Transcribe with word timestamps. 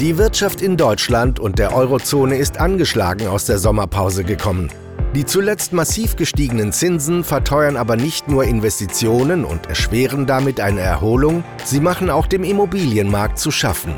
Die 0.00 0.16
Wirtschaft 0.16 0.62
in 0.62 0.76
Deutschland 0.76 1.40
und 1.40 1.58
der 1.58 1.74
Eurozone 1.74 2.36
ist 2.36 2.60
angeschlagen 2.60 3.26
aus 3.26 3.46
der 3.46 3.58
Sommerpause 3.58 4.22
gekommen. 4.22 4.68
Die 5.16 5.24
zuletzt 5.24 5.72
massiv 5.72 6.14
gestiegenen 6.14 6.72
Zinsen 6.72 7.24
verteuern 7.24 7.76
aber 7.76 7.96
nicht 7.96 8.28
nur 8.28 8.44
Investitionen 8.44 9.44
und 9.44 9.66
erschweren 9.66 10.24
damit 10.24 10.60
eine 10.60 10.82
Erholung, 10.82 11.42
sie 11.64 11.80
machen 11.80 12.10
auch 12.10 12.28
dem 12.28 12.44
Immobilienmarkt 12.44 13.40
zu 13.40 13.50
schaffen. 13.50 13.92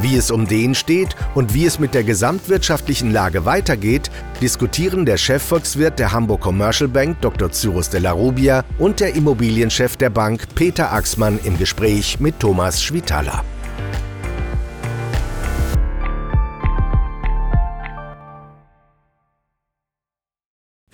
Wie 0.00 0.16
es 0.16 0.32
um 0.32 0.48
den 0.48 0.74
steht 0.74 1.14
und 1.36 1.54
wie 1.54 1.66
es 1.66 1.78
mit 1.78 1.94
der 1.94 2.02
gesamtwirtschaftlichen 2.02 3.12
Lage 3.12 3.44
weitergeht, 3.44 4.10
diskutieren 4.42 5.06
der 5.06 5.18
Chefvolkswirt 5.18 6.00
der 6.00 6.10
Hamburg 6.10 6.40
Commercial 6.40 6.88
Bank 6.88 7.20
Dr. 7.20 7.52
Cyrus 7.52 7.90
de 7.90 8.00
la 8.00 8.10
Rubia 8.10 8.64
und 8.78 8.98
der 8.98 9.14
Immobilienchef 9.14 9.96
der 9.96 10.10
Bank 10.10 10.48
Peter 10.56 10.92
Axmann 10.92 11.38
im 11.44 11.56
Gespräch 11.58 12.18
mit 12.18 12.40
Thomas 12.40 12.82
Schwitala. 12.82 13.44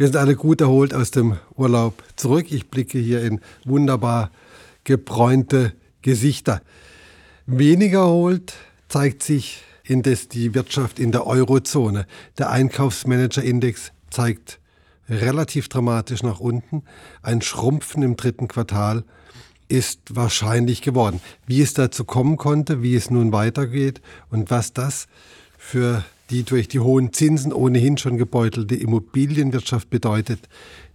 Wir 0.01 0.07
sind 0.07 0.17
alle 0.17 0.35
gut 0.35 0.63
erholt 0.63 0.95
aus 0.95 1.11
dem 1.11 1.37
Urlaub 1.57 2.03
zurück. 2.17 2.47
Ich 2.53 2.71
blicke 2.71 2.99
hier 2.99 3.23
in 3.23 3.43
wunderbar 3.67 4.31
gebräunte 4.83 5.75
Gesichter. 6.01 6.63
Weniger 7.45 7.99
erholt 7.99 8.55
zeigt 8.89 9.23
sich 9.23 9.63
indes 9.85 10.29
die 10.29 10.55
Wirtschaft 10.55 10.99
in 10.99 11.13
der 11.13 11.27
Eurozone. 11.27 12.07
Der 12.39 12.49
Einkaufsmanager-Index 12.49 13.93
zeigt 14.09 14.59
relativ 15.07 15.69
dramatisch 15.69 16.23
nach 16.23 16.41
unten. 16.41 16.83
Ein 17.21 17.43
Schrumpfen 17.43 18.03
im 18.03 18.17
dritten 18.17 18.49
Quartal 18.49 19.05
ist 19.69 20.17
wahrscheinlich 20.17 20.81
geworden. 20.81 21.21
Wie 21.47 21.61
es 21.61 21.75
dazu 21.75 22.05
kommen 22.07 22.39
konnte, 22.39 22.83
wie 22.83 22.95
es 22.95 23.11
nun 23.11 23.35
weitergeht 23.35 24.01
und 24.31 24.51
was 24.51 24.73
das 24.73 25.09
für 25.59 26.07
die 26.31 26.45
durch 26.45 26.69
die 26.69 26.81
hohen 26.81 27.13
Zinsen 27.13 27.53
ohnehin 27.53 27.99
schon 27.99 28.17
gebeutelte 28.17 28.77
Immobilienwirtschaft 28.77 29.91
bedeutet, 29.91 30.49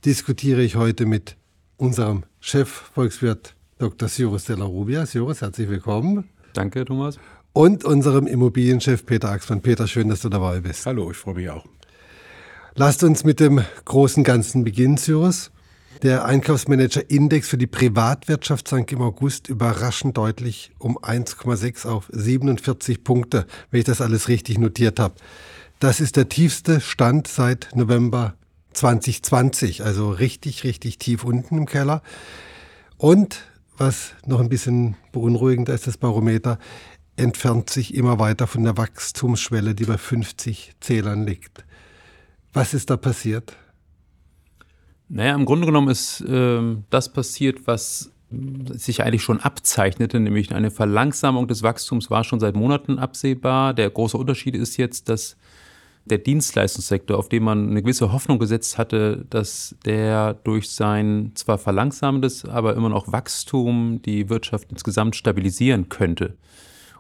diskutiere 0.06 0.62
ich 0.62 0.76
heute 0.76 1.06
mit 1.06 1.36
unserem 1.78 2.24
Chef 2.40 2.70
Volkswirt 2.94 3.56
Dr. 3.78 4.08
Cyrus 4.08 4.46
de 4.46 4.56
la 4.56 4.66
Rubia. 4.66 5.06
Cyrus, 5.06 5.42
herzlich 5.42 5.70
willkommen. 5.70 6.30
Danke, 6.54 6.86
Thomas. 6.86 7.20
Und 7.52 7.84
unserem 7.84 8.28
Immobilienchef 8.28 9.06
Peter 9.06 9.30
Axmann. 9.30 9.62
Peter, 9.62 9.88
schön, 9.88 10.08
dass 10.08 10.22
du 10.22 10.30
dabei 10.30 10.62
bist. 10.62 10.86
Hallo, 10.86 11.12
ich 11.12 11.18
freue 11.18 11.36
mich 11.36 11.50
auch. 11.50 11.66
Lasst 12.76 13.04
uns 13.04 13.26
mit 13.26 13.40
dem 13.40 13.62
großen 13.84 14.24
Ganzen 14.24 14.64
beginnen, 14.64 14.98
Cyrus. 14.98 15.52
Der 16.04 16.26
Einkaufsmanager-Index 16.26 17.48
für 17.48 17.58
die 17.58 17.68
Privatwirtschaft 17.68 18.68
sank 18.68 18.92
im 18.92 19.02
August 19.02 19.48
überraschend 19.48 20.18
deutlich 20.18 20.72
um 20.78 20.98
1,6 20.98 21.88
auf 21.88 22.10
47 22.12 23.04
Punkte, 23.04 23.48
wenn 23.72 23.80
ich 23.80 23.86
das 23.86 24.02
alles 24.02 24.28
richtig 24.28 24.58
notiert 24.58 25.00
habe. 25.00 25.16
Das 25.80 26.02
ist 26.02 26.18
der 26.18 26.28
tiefste 26.28 26.82
Stand 26.82 27.28
seit 27.28 27.70
November 27.76 28.36
2020, 28.74 29.84
also 29.84 30.10
richtig, 30.10 30.66
richtig 30.66 30.98
tief 30.98 31.24
unten 31.24 31.58
im 31.60 31.66
Keller. 31.66 32.02
Und 32.98 33.44
was 33.78 34.12
noch 34.26 34.42
ein 34.42 34.50
bisschen 34.50 34.96
beunruhigender 35.14 35.74
ist, 35.74 35.88
das 35.88 35.98
Barometer 35.98 36.60
entfernt 37.16 37.70
sich 37.70 37.94
immer 37.96 38.20
weiter 38.20 38.48
von 38.48 38.64
der 38.64 38.78
Wachstumsschwelle, 38.78 39.76
die 39.76 39.86
bei 39.86 39.98
50 39.98 40.74
Zählern 40.82 41.26
liegt. 41.26 41.64
Was 42.52 42.74
ist 42.74 42.90
da 42.90 42.98
passiert? 42.98 43.56
Naja, 45.08 45.36
im 45.36 45.46
Grunde 45.46 45.68
genommen 45.68 45.90
ist 45.90 46.22
äh, 46.22 46.62
das 46.90 47.12
passiert, 47.12 47.68
was 47.68 48.12
sich 48.74 49.04
eigentlich 49.04 49.24
schon 49.24 49.40
abzeichnete, 49.40 50.20
nämlich 50.20 50.54
eine 50.54 50.72
Verlangsamung 50.72 51.48
des 51.48 51.64
Wachstums 51.64 52.10
war 52.10 52.24
schon 52.24 52.40
seit 52.40 52.56
Monaten 52.56 52.98
absehbar. 52.98 53.74
Der 53.74 53.90
große 53.90 54.18
Unterschied 54.18 54.56
ist 54.56 54.78
jetzt, 54.78 55.10
dass 55.10 55.38
der 56.06 56.18
Dienstleistungssektor, 56.20 57.18
auf 57.18 57.30
den 57.30 57.44
man 57.44 57.70
eine 57.70 57.82
gewisse 57.82 58.12
Hoffnung 58.12 58.40
gesetzt 58.40 58.78
hatte, 58.78 59.26
dass 59.30 59.76
der 59.86 60.34
durch 60.34 60.70
sein 60.70 61.32
zwar 61.36 61.58
verlangsamendes, 61.58 62.46
aber 62.46 62.76
immer 62.76 62.90
noch 62.90 63.12
Wachstum 63.12 64.02
die 64.04 64.30
Wirtschaft 64.30 64.72
insgesamt 64.72 65.16
stabilisieren 65.16 65.90
könnte. 65.90 66.36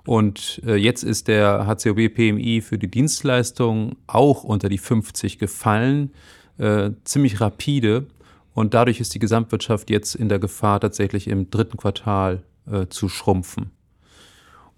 Und 0.06 0.62
äh, 0.66 0.76
jetzt 0.76 1.04
ist 1.04 1.28
der 1.28 1.66
HCOB 1.68 2.10
PMI 2.14 2.62
für 2.62 2.78
die 2.78 2.90
Dienstleistung 2.90 3.96
auch 4.08 4.44
unter 4.44 4.70
die 4.70 4.78
50 4.78 5.40
gefallen 5.40 6.12
äh, 6.58 6.92
ziemlich 7.04 7.42
rapide. 7.42 8.08
Und 8.54 8.74
dadurch 8.74 9.00
ist 9.00 9.14
die 9.14 9.20
Gesamtwirtschaft 9.20 9.90
jetzt 9.90 10.16
in 10.16 10.30
der 10.30 10.40
Gefahr, 10.40 10.80
tatsächlich 10.80 11.28
im 11.28 11.50
dritten 11.50 11.78
Quartal 11.78 12.44
äh, 12.72 12.88
zu 12.88 13.10
schrumpfen. 13.10 13.72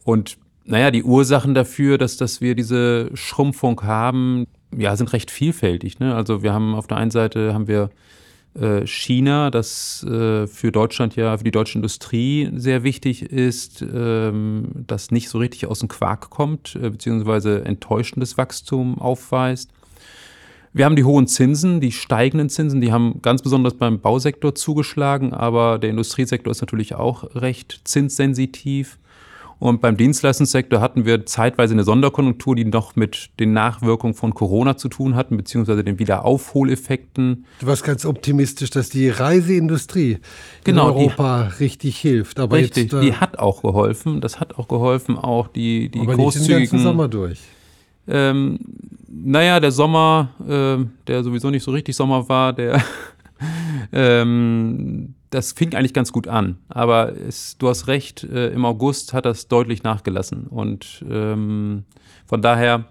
Und 0.03 0.37
naja, 0.65 0.91
die 0.91 1.03
Ursachen 1.03 1.53
dafür, 1.53 1.97
dass, 1.97 2.17
dass 2.17 2.41
wir 2.41 2.55
diese 2.55 3.09
Schrumpfung 3.13 3.83
haben, 3.83 4.47
ja, 4.75 4.95
sind 4.95 5.13
recht 5.13 5.31
vielfältig. 5.31 5.99
Ne? 5.99 6.13
Also 6.13 6.43
wir 6.43 6.53
haben 6.53 6.75
auf 6.75 6.87
der 6.87 6.97
einen 6.97 7.11
Seite 7.11 7.53
haben 7.53 7.67
wir 7.67 7.89
äh, 8.59 8.85
China, 8.85 9.49
das 9.51 10.03
äh, 10.03 10.47
für 10.47 10.71
Deutschland 10.71 11.15
ja, 11.15 11.37
für 11.37 11.43
die 11.43 11.51
deutsche 11.51 11.77
Industrie 11.77 12.49
sehr 12.55 12.83
wichtig 12.83 13.23
ist, 13.23 13.81
ähm, 13.81 14.69
das 14.87 15.11
nicht 15.11 15.29
so 15.29 15.37
richtig 15.37 15.67
aus 15.67 15.79
dem 15.79 15.87
Quark 15.87 16.29
kommt, 16.29 16.75
äh, 16.75 16.89
beziehungsweise 16.89 17.63
enttäuschendes 17.63 18.37
Wachstum 18.37 18.99
aufweist. 18.99 19.71
Wir 20.73 20.85
haben 20.85 20.95
die 20.95 21.03
hohen 21.03 21.27
Zinsen, 21.27 21.81
die 21.81 21.91
steigenden 21.91 22.49
Zinsen, 22.49 22.81
die 22.81 22.91
haben 22.91 23.21
ganz 23.21 23.41
besonders 23.41 23.73
beim 23.75 23.99
Bausektor 23.99 24.53
zugeschlagen, 24.53 25.33
aber 25.33 25.79
der 25.79 25.89
Industriesektor 25.89 26.51
ist 26.51 26.61
natürlich 26.61 26.95
auch 26.95 27.35
recht 27.35 27.81
zinssensitiv. 27.83 28.99
Und 29.59 29.81
beim 29.81 29.97
Dienstleistungssektor 29.97 30.81
hatten 30.81 31.05
wir 31.05 31.25
zeitweise 31.25 31.73
eine 31.73 31.83
Sonderkonjunktur, 31.83 32.55
die 32.55 32.65
noch 32.65 32.95
mit 32.95 33.31
den 33.39 33.53
Nachwirkungen 33.53 34.13
von 34.13 34.35
Corona 34.35 34.77
zu 34.77 34.87
tun 34.87 35.15
hatten, 35.15 35.35
beziehungsweise 35.35 35.83
den 35.83 35.97
Wiederaufholeffekten. 35.97 37.45
Du 37.59 37.65
warst 37.65 37.83
ganz 37.83 38.05
optimistisch, 38.05 38.69
dass 38.69 38.89
die 38.89 39.09
Reiseindustrie 39.09 40.19
genau, 40.63 40.89
in 40.89 40.95
Europa 40.95 41.51
die, 41.57 41.63
richtig 41.63 41.97
hilft. 41.97 42.39
Aber 42.39 42.57
richtig, 42.57 42.91
jetzt, 42.91 42.93
äh, 42.93 43.01
die 43.01 43.13
hat 43.13 43.39
auch 43.39 43.63
geholfen. 43.63 44.21
Das 44.21 44.39
hat 44.39 44.59
auch 44.59 44.67
geholfen, 44.67 45.17
auch 45.17 45.47
die, 45.47 45.89
die 45.89 46.01
aber 46.01 46.13
großzügigen. 46.13 46.59
Nicht 46.59 46.71
den 46.71 46.77
ganzen 46.77 46.83
Sommer 46.87 47.07
durch. 47.07 47.39
Ähm, 48.07 48.59
naja, 49.23 49.59
der 49.59 49.71
Sommer, 49.71 50.29
äh, 50.47 50.85
der 51.07 51.23
sowieso 51.23 51.49
nicht 51.49 51.63
so 51.63 51.71
richtig 51.71 51.95
Sommer 51.95 52.27
war, 52.29 52.53
der 52.53 52.83
ähm, 53.91 55.15
das 55.29 55.51
fing 55.51 55.75
eigentlich 55.75 55.93
ganz 55.93 56.11
gut 56.11 56.27
an. 56.27 56.57
Aber 56.69 57.13
es, 57.13 57.57
du 57.57 57.69
hast 57.69 57.87
recht, 57.87 58.23
äh, 58.23 58.49
im 58.49 58.65
August 58.65 59.13
hat 59.13 59.25
das 59.25 59.47
deutlich 59.47 59.83
nachgelassen. 59.83 60.47
Und 60.47 61.03
ähm, 61.09 61.83
von 62.25 62.41
daher 62.41 62.85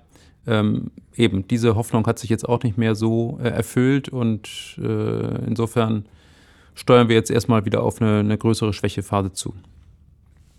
ähm, 0.47 0.91
eben, 1.15 1.49
diese 1.49 1.75
Hoffnung 1.77 2.07
hat 2.07 2.19
sich 2.19 2.31
jetzt 2.31 2.49
auch 2.49 2.63
nicht 2.63 2.77
mehr 2.77 2.95
so 2.95 3.39
äh, 3.43 3.49
erfüllt. 3.49 4.09
Und 4.09 4.79
äh, 4.79 5.47
insofern 5.47 6.07
steuern 6.75 7.09
wir 7.09 7.17
jetzt 7.17 7.31
erstmal 7.31 7.65
wieder 7.65 7.83
auf 7.83 8.01
eine, 8.01 8.21
eine 8.21 8.37
größere 8.39 8.73
Schwächephase 8.73 9.33
zu. 9.33 9.55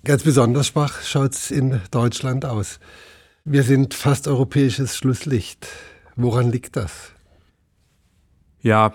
Ganz 0.03 0.23
besonders 0.23 0.67
schwach 0.67 1.01
schaut 1.03 1.33
es 1.33 1.51
in 1.51 1.81
Deutschland 1.91 2.45
aus. 2.45 2.79
Wir 3.49 3.63
sind 3.63 3.93
fast 3.93 4.27
europäisches 4.27 4.97
Schlusslicht. 4.97 5.69
Woran 6.17 6.51
liegt 6.51 6.75
das? 6.75 7.13
Ja, 8.61 8.93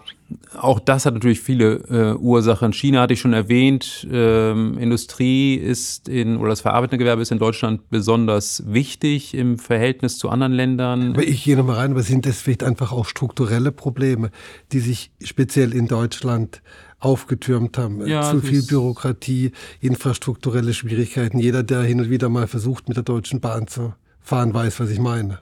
auch 0.58 0.78
das 0.78 1.06
hat 1.06 1.14
natürlich 1.14 1.40
viele 1.40 1.76
äh, 1.88 2.14
Ursachen. 2.18 2.74
China 2.74 3.00
hatte 3.00 3.14
ich 3.14 3.20
schon 3.20 3.32
erwähnt. 3.32 4.06
Ähm, 4.12 4.76
Industrie 4.76 5.54
ist 5.54 6.06
in, 6.06 6.36
oder 6.36 6.50
das 6.50 6.60
verarbeitende 6.60 6.98
Gewerbe 6.98 7.22
ist 7.22 7.32
in 7.32 7.38
Deutschland 7.38 7.88
besonders 7.88 8.62
wichtig 8.66 9.32
im 9.32 9.58
Verhältnis 9.58 10.18
zu 10.18 10.28
anderen 10.28 10.52
Ländern. 10.52 11.14
Aber 11.14 11.22
ich 11.22 11.44
gehe 11.44 11.56
nochmal 11.56 11.76
rein, 11.76 11.92
aber 11.92 12.02
sind 12.02 12.26
das 12.26 12.42
vielleicht 12.42 12.62
einfach 12.62 12.92
auch 12.92 13.06
strukturelle 13.06 13.72
Probleme, 13.72 14.30
die 14.72 14.80
sich 14.80 15.12
speziell 15.22 15.72
in 15.72 15.88
Deutschland 15.88 16.60
aufgetürmt 16.98 17.78
haben? 17.78 18.06
Ja, 18.06 18.30
Zu 18.30 18.42
viel 18.42 18.62
Bürokratie, 18.62 19.52
infrastrukturelle 19.80 20.74
Schwierigkeiten. 20.74 21.38
Jeder, 21.38 21.62
der 21.62 21.80
hin 21.84 22.00
und 22.02 22.10
wieder 22.10 22.28
mal 22.28 22.48
versucht, 22.48 22.88
mit 22.88 22.98
der 22.98 23.04
Deutschen 23.04 23.40
Bahn 23.40 23.66
zu 23.66 23.94
fahren, 24.22 24.54
weiß, 24.54 24.80
was 24.80 24.90
ich 24.90 24.98
meine. 24.98 25.38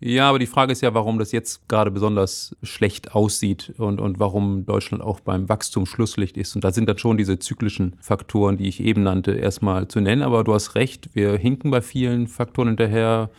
Ja, 0.00 0.28
aber 0.28 0.38
die 0.38 0.46
Frage 0.46 0.72
ist 0.72 0.82
ja, 0.82 0.92
warum 0.92 1.18
das 1.18 1.32
jetzt 1.32 1.66
gerade 1.68 1.90
besonders 1.90 2.54
schlecht 2.62 3.14
aussieht 3.14 3.72
und, 3.78 4.00
und 4.00 4.18
warum 4.18 4.66
Deutschland 4.66 5.02
auch 5.02 5.20
beim 5.20 5.48
Wachstum 5.48 5.86
Schlusslicht 5.86 6.36
ist. 6.36 6.54
Und 6.54 6.62
da 6.62 6.72
sind 6.72 6.88
dann 6.88 6.98
schon 6.98 7.16
diese 7.16 7.38
zyklischen 7.38 7.96
Faktoren, 8.00 8.58
die 8.58 8.68
ich 8.68 8.80
eben 8.80 9.02
nannte, 9.02 9.32
erstmal 9.32 9.88
zu 9.88 10.00
nennen. 10.00 10.22
Aber 10.22 10.44
du 10.44 10.52
hast 10.52 10.74
recht, 10.74 11.10
wir 11.14 11.38
hinken 11.38 11.70
bei 11.70 11.80
vielen 11.80 12.26
Faktoren 12.26 12.68
hinterher. 12.68 13.30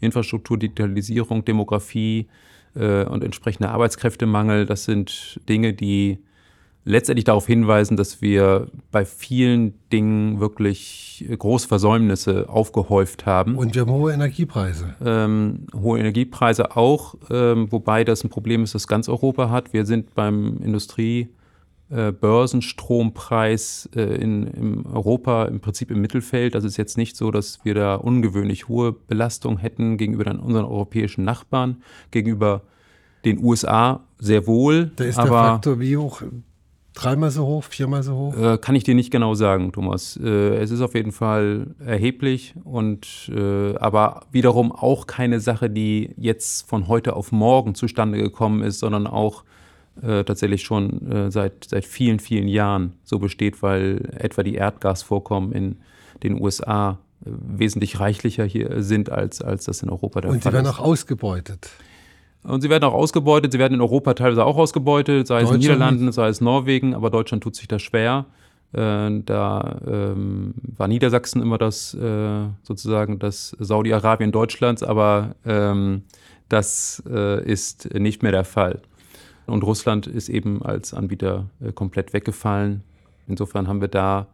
Infrastruktur, 0.00 0.58
Digitalisierung, 0.58 1.44
Demografie 1.44 2.28
äh, 2.74 3.04
und 3.04 3.24
entsprechender 3.24 3.72
Arbeitskräftemangel, 3.72 4.66
das 4.66 4.84
sind 4.84 5.40
Dinge, 5.48 5.72
die 5.74 6.18
letztendlich 6.86 7.24
darauf 7.24 7.46
hinweisen, 7.46 7.96
dass 7.96 8.22
wir 8.22 8.68
bei 8.92 9.04
vielen 9.04 9.74
Dingen 9.90 10.40
wirklich 10.40 11.26
große 11.36 11.66
Versäumnisse 11.66 12.48
aufgehäuft 12.48 13.26
haben. 13.26 13.56
Und 13.56 13.74
wir 13.74 13.82
haben 13.82 13.90
hohe 13.90 14.12
Energiepreise. 14.12 14.94
Ähm, 15.04 15.66
hohe 15.74 15.98
Energiepreise 15.98 16.76
auch, 16.76 17.16
ähm, 17.28 17.70
wobei 17.70 18.04
das 18.04 18.22
ein 18.22 18.30
Problem 18.30 18.62
ist, 18.62 18.74
das 18.74 18.86
ganz 18.86 19.08
Europa 19.08 19.50
hat. 19.50 19.72
Wir 19.72 19.84
sind 19.84 20.14
beim 20.14 20.58
Industrie 20.62 21.28
äh, 21.90 22.12
äh, 22.12 24.00
in, 24.20 24.46
in 24.46 24.86
Europa 24.86 25.44
im 25.46 25.60
Prinzip 25.60 25.90
im 25.90 26.00
Mittelfeld. 26.00 26.54
Das 26.54 26.62
ist 26.62 26.76
jetzt 26.76 26.96
nicht 26.96 27.16
so, 27.16 27.32
dass 27.32 27.64
wir 27.64 27.74
da 27.74 27.96
ungewöhnlich 27.96 28.68
hohe 28.68 28.92
Belastung 28.92 29.58
hätten 29.58 29.96
gegenüber 29.96 30.24
dann 30.24 30.38
unseren 30.38 30.64
europäischen 30.64 31.24
Nachbarn, 31.24 31.82
gegenüber 32.12 32.62
den 33.24 33.42
USA 33.42 34.04
sehr 34.18 34.46
wohl. 34.46 34.92
Da 34.94 35.04
ist 35.04 35.18
der 35.18 35.26
Faktor 35.26 35.80
wie 35.80 35.96
hoch? 35.96 36.22
Dreimal 36.96 37.30
so 37.30 37.44
hoch, 37.44 37.64
viermal 37.64 38.02
so 38.02 38.16
hoch? 38.16 38.36
Äh, 38.36 38.56
kann 38.56 38.74
ich 38.74 38.82
dir 38.82 38.94
nicht 38.94 39.10
genau 39.10 39.34
sagen, 39.34 39.70
Thomas. 39.70 40.16
Äh, 40.16 40.56
es 40.56 40.70
ist 40.70 40.80
auf 40.80 40.94
jeden 40.94 41.12
Fall 41.12 41.74
erheblich 41.84 42.54
und 42.64 43.30
äh, 43.34 43.76
aber 43.76 44.22
wiederum 44.32 44.72
auch 44.72 45.06
keine 45.06 45.40
Sache, 45.40 45.68
die 45.68 46.14
jetzt 46.16 46.66
von 46.66 46.88
heute 46.88 47.14
auf 47.14 47.32
morgen 47.32 47.74
zustande 47.74 48.16
gekommen 48.16 48.62
ist, 48.62 48.78
sondern 48.78 49.06
auch 49.06 49.44
äh, 50.00 50.24
tatsächlich 50.24 50.62
schon 50.62 51.12
äh, 51.12 51.30
seit, 51.30 51.66
seit 51.68 51.84
vielen, 51.84 52.18
vielen 52.18 52.48
Jahren 52.48 52.94
so 53.04 53.18
besteht, 53.18 53.62
weil 53.62 54.10
etwa 54.18 54.42
die 54.42 54.54
Erdgasvorkommen 54.54 55.52
in 55.52 55.76
den 56.22 56.40
USA 56.40 56.98
äh, 57.26 57.30
wesentlich 57.30 58.00
reichlicher 58.00 58.44
hier 58.44 58.82
sind, 58.82 59.10
als, 59.10 59.42
als 59.42 59.64
das 59.64 59.82
in 59.82 59.90
Europa 59.90 60.22
der 60.22 60.30
Und 60.30 60.42
Fall 60.42 60.52
ist. 60.52 60.56
Und 60.56 60.62
sie 60.62 60.66
werden 60.68 60.74
auch 60.74 60.82
ausgebeutet. 60.82 61.68
Und 62.46 62.60
sie 62.60 62.70
werden 62.70 62.84
auch 62.84 62.94
ausgebeutet, 62.94 63.52
sie 63.52 63.58
werden 63.58 63.74
in 63.74 63.80
Europa 63.80 64.14
teilweise 64.14 64.44
auch 64.44 64.56
ausgebeutet, 64.56 65.26
sei 65.26 65.42
es 65.42 65.48
in 65.50 65.54
den 65.54 65.60
Niederlanden, 65.60 66.12
sei 66.12 66.28
es 66.28 66.40
Norwegen, 66.40 66.94
aber 66.94 67.10
Deutschland 67.10 67.42
tut 67.42 67.56
sich 67.56 67.66
da 67.66 67.78
schwer. 67.78 68.26
Äh, 68.72 69.10
da 69.24 69.80
ähm, 69.86 70.54
war 70.76 70.88
Niedersachsen 70.88 71.42
immer 71.42 71.58
das 71.58 71.94
äh, 71.94 72.46
sozusagen 72.62 73.18
das 73.18 73.56
Saudi-Arabien 73.58 74.32
Deutschlands, 74.32 74.82
aber 74.82 75.34
ähm, 75.44 76.02
das 76.48 77.02
äh, 77.08 77.44
ist 77.44 77.92
nicht 77.94 78.22
mehr 78.22 78.32
der 78.32 78.44
Fall. 78.44 78.80
Und 79.46 79.62
Russland 79.64 80.06
ist 80.06 80.28
eben 80.28 80.62
als 80.62 80.94
Anbieter 80.94 81.46
äh, 81.60 81.72
komplett 81.72 82.12
weggefallen. 82.12 82.82
Insofern 83.26 83.66
haben 83.66 83.80
wir 83.80 83.88
da 83.88 84.26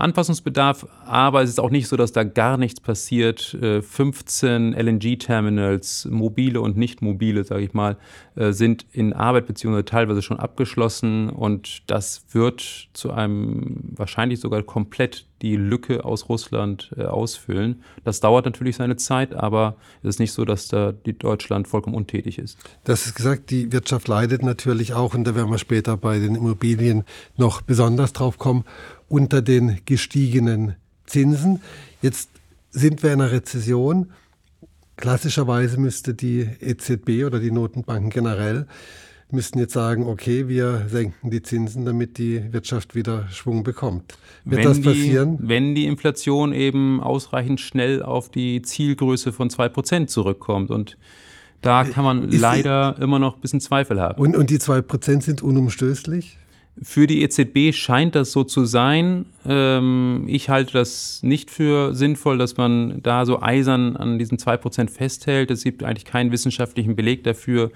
Anpassungsbedarf, 0.00 0.86
aber 1.04 1.42
es 1.42 1.50
ist 1.50 1.60
auch 1.60 1.70
nicht 1.70 1.88
so, 1.88 1.96
dass 1.96 2.12
da 2.12 2.24
gar 2.24 2.56
nichts 2.56 2.80
passiert. 2.80 3.56
15 3.60 4.72
äh, 4.72 4.82
LNG-Terminals, 4.82 6.08
mobile 6.10 6.60
und 6.60 6.76
nicht 6.76 7.02
mobile, 7.02 7.44
sage 7.44 7.64
ich 7.64 7.74
mal, 7.74 7.96
äh, 8.36 8.52
sind 8.52 8.86
in 8.92 9.12
Arbeit 9.12 9.46
beziehungsweise 9.46 9.84
teilweise 9.84 10.22
schon 10.22 10.38
abgeschlossen 10.38 11.30
und 11.30 11.82
das 11.90 12.24
wird 12.32 12.88
zu 12.92 13.12
einem 13.12 13.92
wahrscheinlich 13.96 14.40
sogar 14.40 14.62
komplett 14.62 15.26
die 15.42 15.56
Lücke 15.56 16.04
aus 16.04 16.28
Russland 16.28 16.90
äh, 16.96 17.04
ausfüllen. 17.04 17.82
Das 18.04 18.20
dauert 18.20 18.44
natürlich 18.44 18.76
seine 18.76 18.96
Zeit, 18.96 19.34
aber 19.34 19.76
es 20.02 20.10
ist 20.10 20.18
nicht 20.18 20.32
so, 20.32 20.44
dass 20.44 20.68
da 20.68 20.92
Deutschland 20.92 21.66
vollkommen 21.66 21.96
untätig 21.96 22.38
ist. 22.38 22.58
Das 22.84 23.06
ist 23.06 23.14
gesagt, 23.14 23.50
die 23.50 23.72
Wirtschaft 23.72 24.08
leidet 24.08 24.42
natürlich 24.42 24.92
auch 24.94 25.14
und 25.14 25.24
da 25.24 25.34
werden 25.34 25.50
wir 25.50 25.58
später 25.58 25.96
bei 25.96 26.18
den 26.18 26.34
Immobilien 26.34 27.04
noch 27.36 27.62
besonders 27.62 28.12
drauf 28.12 28.38
kommen 28.38 28.64
unter 29.10 29.42
den 29.42 29.80
gestiegenen 29.84 30.76
Zinsen. 31.04 31.60
Jetzt 32.00 32.30
sind 32.70 33.02
wir 33.02 33.12
in 33.12 33.20
einer 33.20 33.32
Rezession. 33.32 34.10
Klassischerweise 34.96 35.78
müsste 35.78 36.14
die 36.14 36.48
EZB 36.60 37.24
oder 37.26 37.40
die 37.40 37.50
Notenbanken 37.50 38.08
generell 38.08 38.66
müssten 39.32 39.58
jetzt 39.58 39.72
sagen, 39.72 40.06
okay, 40.06 40.48
wir 40.48 40.86
senken 40.88 41.30
die 41.30 41.42
Zinsen, 41.42 41.84
damit 41.84 42.18
die 42.18 42.52
Wirtschaft 42.52 42.94
wieder 42.94 43.28
Schwung 43.30 43.62
bekommt. 43.62 44.18
Wird 44.44 44.58
wenn 44.58 44.68
das 44.68 44.80
passieren? 44.80 45.38
Die, 45.38 45.48
wenn 45.48 45.74
die 45.74 45.86
Inflation 45.86 46.52
eben 46.52 47.00
ausreichend 47.00 47.60
schnell 47.60 48.02
auf 48.02 48.28
die 48.30 48.62
Zielgröße 48.62 49.32
von 49.32 49.48
2% 49.48 50.06
zurückkommt. 50.06 50.70
Und 50.70 50.96
da 51.62 51.84
kann 51.84 52.04
man 52.04 52.28
Ist 52.28 52.40
leider 52.40 52.94
die, 52.96 53.02
immer 53.02 53.18
noch 53.18 53.36
ein 53.36 53.40
bisschen 53.40 53.60
Zweifel 53.60 54.00
haben. 54.00 54.20
Und, 54.20 54.36
und 54.36 54.50
die 54.50 54.58
2% 54.58 55.22
sind 55.22 55.42
unumstößlich? 55.42 56.38
Für 56.82 57.06
die 57.06 57.22
EZB 57.22 57.74
scheint 57.74 58.14
das 58.14 58.32
so 58.32 58.44
zu 58.44 58.64
sein. 58.64 59.26
Ähm, 59.46 60.24
ich 60.28 60.48
halte 60.48 60.72
das 60.72 61.22
nicht 61.22 61.50
für 61.50 61.94
sinnvoll, 61.94 62.38
dass 62.38 62.56
man 62.56 63.02
da 63.02 63.26
so 63.26 63.42
eisern 63.42 63.96
an 63.96 64.18
diesen 64.18 64.38
2% 64.38 64.88
festhält. 64.88 65.50
Es 65.50 65.62
gibt 65.62 65.82
eigentlich 65.82 66.06
keinen 66.06 66.32
wissenschaftlichen 66.32 66.96
Beleg 66.96 67.24
dafür, 67.24 67.70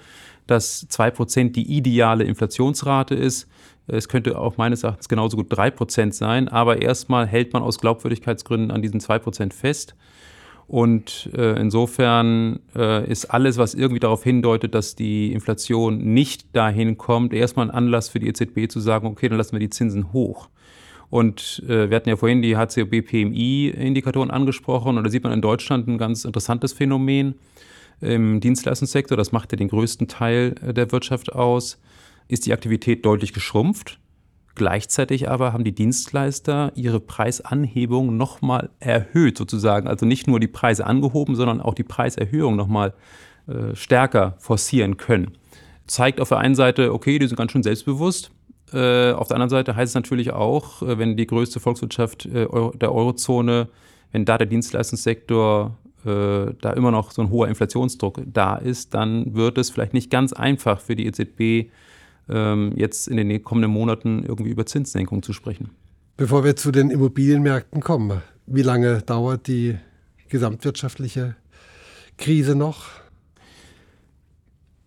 dass 0.47 0.87
2% 0.89 1.51
die 1.51 1.77
ideale 1.77 2.23
Inflationsrate 2.23 3.15
ist. 3.15 3.47
Es 3.87 4.09
könnte 4.09 4.39
auch 4.39 4.57
meines 4.57 4.83
Erachtens 4.83 5.07
genauso 5.07 5.37
gut 5.37 5.51
3% 5.53 6.11
sein, 6.11 6.47
aber 6.47 6.81
erstmal 6.81 7.27
hält 7.27 7.53
man 7.53 7.61
aus 7.61 7.79
Glaubwürdigkeitsgründen 7.79 8.71
an 8.71 8.81
diesen 8.81 8.99
2% 8.99 9.53
fest. 9.53 9.95
Und 10.67 11.29
äh, 11.35 11.59
insofern 11.59 12.59
äh, 12.75 13.09
ist 13.09 13.25
alles, 13.25 13.57
was 13.57 13.75
irgendwie 13.75 13.99
darauf 13.99 14.23
hindeutet, 14.23 14.73
dass 14.73 14.95
die 14.95 15.31
Inflation 15.31 15.99
nicht 16.13 16.55
dahin 16.55 16.97
kommt, 16.97 17.33
erstmal 17.33 17.67
ein 17.67 17.75
Anlass 17.75 18.09
für 18.09 18.19
die 18.19 18.27
EZB 18.27 18.67
zu 18.69 18.79
sagen, 18.79 19.07
okay, 19.07 19.29
dann 19.29 19.37
lassen 19.37 19.53
wir 19.53 19.59
die 19.59 19.69
Zinsen 19.69 20.11
hoch. 20.11 20.49
Und 21.11 21.63
äh, 21.67 21.89
wir 21.89 21.95
hatten 21.95 22.09
ja 22.09 22.15
vorhin 22.15 22.41
die 22.41 22.57
HCOB-PMI-Indikatoren 22.57 24.31
angesprochen 24.31 24.97
und 24.97 25.03
da 25.03 25.09
sieht 25.09 25.23
man 25.23 25.33
in 25.33 25.41
Deutschland 25.41 25.87
ein 25.87 25.99
ganz 25.99 26.25
interessantes 26.25 26.73
Phänomen 26.73 27.35
im 28.01 28.39
Dienstleistungssektor, 28.39 29.15
das 29.15 29.31
macht 29.31 29.51
ja 29.51 29.57
den 29.57 29.69
größten 29.69 30.07
Teil 30.07 30.55
äh, 30.61 30.73
der 30.73 30.91
Wirtschaft 30.91 31.33
aus, 31.33 31.79
ist 32.27 32.45
die 32.45 32.53
Aktivität 32.53 33.05
deutlich 33.05 33.33
geschrumpft. 33.33 33.99
Gleichzeitig 34.55 35.29
aber 35.29 35.51
haben 35.51 35.65
die 35.65 35.75
Dienstleister 35.75 36.71
ihre 36.75 37.01
Preisanhebung 37.01 38.15
nochmal 38.15 38.69
erhöht, 38.79 39.37
sozusagen. 39.37 39.87
Also 39.87 40.05
nicht 40.05 40.27
nur 40.27 40.39
die 40.39 40.47
Preise 40.47 40.85
angehoben, 40.85 41.35
sondern 41.35 41.59
auch 41.59 41.73
die 41.73 41.83
Preiserhöhung 41.83 42.55
nochmal 42.55 42.93
äh, 43.47 43.75
stärker 43.75 44.35
forcieren 44.39 44.95
können. 44.95 45.31
Zeigt 45.87 46.21
auf 46.21 46.29
der 46.29 46.37
einen 46.37 46.55
Seite, 46.55 46.93
okay, 46.93 47.19
die 47.19 47.27
sind 47.27 47.35
ganz 47.35 47.51
schön 47.51 47.63
selbstbewusst. 47.63 48.31
Äh, 48.73 49.11
auf 49.11 49.27
der 49.27 49.35
anderen 49.35 49.49
Seite 49.49 49.75
heißt 49.75 49.91
es 49.91 49.95
natürlich 49.95 50.31
auch, 50.31 50.81
äh, 50.81 50.97
wenn 50.97 51.17
die 51.17 51.27
größte 51.27 51.59
Volkswirtschaft 51.59 52.25
äh, 52.25 52.47
der 52.75 52.93
Eurozone, 52.93 53.67
wenn 54.13 54.23
da 54.23 54.37
der 54.37 54.47
Dienstleistungssektor 54.47 55.77
äh, 56.05 56.53
da 56.61 56.71
immer 56.71 56.91
noch 56.91 57.11
so 57.11 57.21
ein 57.21 57.29
hoher 57.29 57.49
Inflationsdruck 57.49 58.21
da 58.25 58.55
ist, 58.55 58.93
dann 58.93 59.35
wird 59.35 59.57
es 59.57 59.69
vielleicht 59.69 59.93
nicht 59.93 60.09
ganz 60.09 60.33
einfach 60.33 60.79
für 60.79 60.95
die 60.95 61.05
EZB, 61.07 61.69
jetzt 62.27 63.07
in 63.07 63.17
den 63.17 63.43
kommenden 63.43 63.71
Monaten 63.71 64.23
irgendwie 64.23 64.49
über 64.49 64.65
Zinssenkung 64.65 65.21
zu 65.21 65.31
sprechen. 65.31 65.69
Bevor 66.17 66.43
wir 66.43 66.55
zu 66.55 66.71
den 66.71 66.89
Immobilienmärkten 66.89 67.81
kommen, 67.81 68.21
wie 68.47 68.61
lange 68.61 69.01
dauert 69.01 69.47
die 69.47 69.77
gesamtwirtschaftliche 70.29 71.35
Krise 72.17 72.55
noch? 72.55 72.85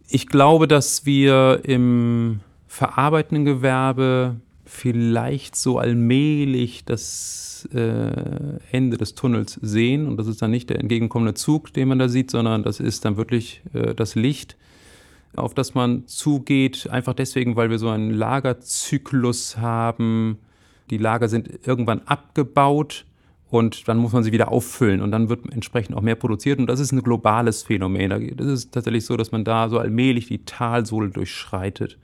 Ich 0.08 0.26
glaube, 0.26 0.66
dass 0.66 1.04
wir 1.04 1.60
im 1.64 2.40
verarbeitenden 2.66 3.44
Gewerbe 3.44 4.36
vielleicht 4.64 5.56
so 5.56 5.78
allmählich 5.78 6.84
das 6.84 7.68
äh, 7.74 8.10
Ende 8.70 8.96
des 8.96 9.14
Tunnels 9.14 9.58
sehen. 9.60 10.06
Und 10.06 10.16
das 10.16 10.26
ist 10.26 10.40
dann 10.40 10.50
nicht 10.50 10.70
der 10.70 10.78
entgegenkommende 10.80 11.34
Zug, 11.34 11.72
den 11.72 11.88
man 11.88 11.98
da 11.98 12.08
sieht, 12.08 12.30
sondern 12.30 12.62
das 12.62 12.80
ist 12.80 13.04
dann 13.04 13.16
wirklich 13.16 13.62
äh, 13.72 13.94
das 13.94 14.14
Licht 14.14 14.56
auf 15.38 15.54
das 15.54 15.74
man 15.74 16.06
zugeht, 16.06 16.88
einfach 16.90 17.14
deswegen, 17.14 17.56
weil 17.56 17.70
wir 17.70 17.78
so 17.78 17.88
einen 17.88 18.10
Lagerzyklus 18.10 19.56
haben. 19.56 20.38
Die 20.90 20.98
Lager 20.98 21.28
sind 21.28 21.66
irgendwann 21.66 22.02
abgebaut 22.06 23.04
und 23.50 23.88
dann 23.88 23.98
muss 23.98 24.12
man 24.12 24.22
sie 24.22 24.32
wieder 24.32 24.50
auffüllen 24.52 25.00
und 25.00 25.10
dann 25.10 25.28
wird 25.28 25.52
entsprechend 25.52 25.96
auch 25.96 26.02
mehr 26.02 26.14
produziert 26.14 26.58
und 26.58 26.66
das 26.66 26.80
ist 26.80 26.92
ein 26.92 27.02
globales 27.02 27.62
Phänomen. 27.62 28.36
Das 28.36 28.46
ist 28.46 28.72
tatsächlich 28.72 29.04
so, 29.04 29.16
dass 29.16 29.32
man 29.32 29.44
da 29.44 29.68
so 29.68 29.78
allmählich 29.78 30.26
die 30.26 30.44
Talsohle 30.44 31.10
durchschreitet. 31.10 31.98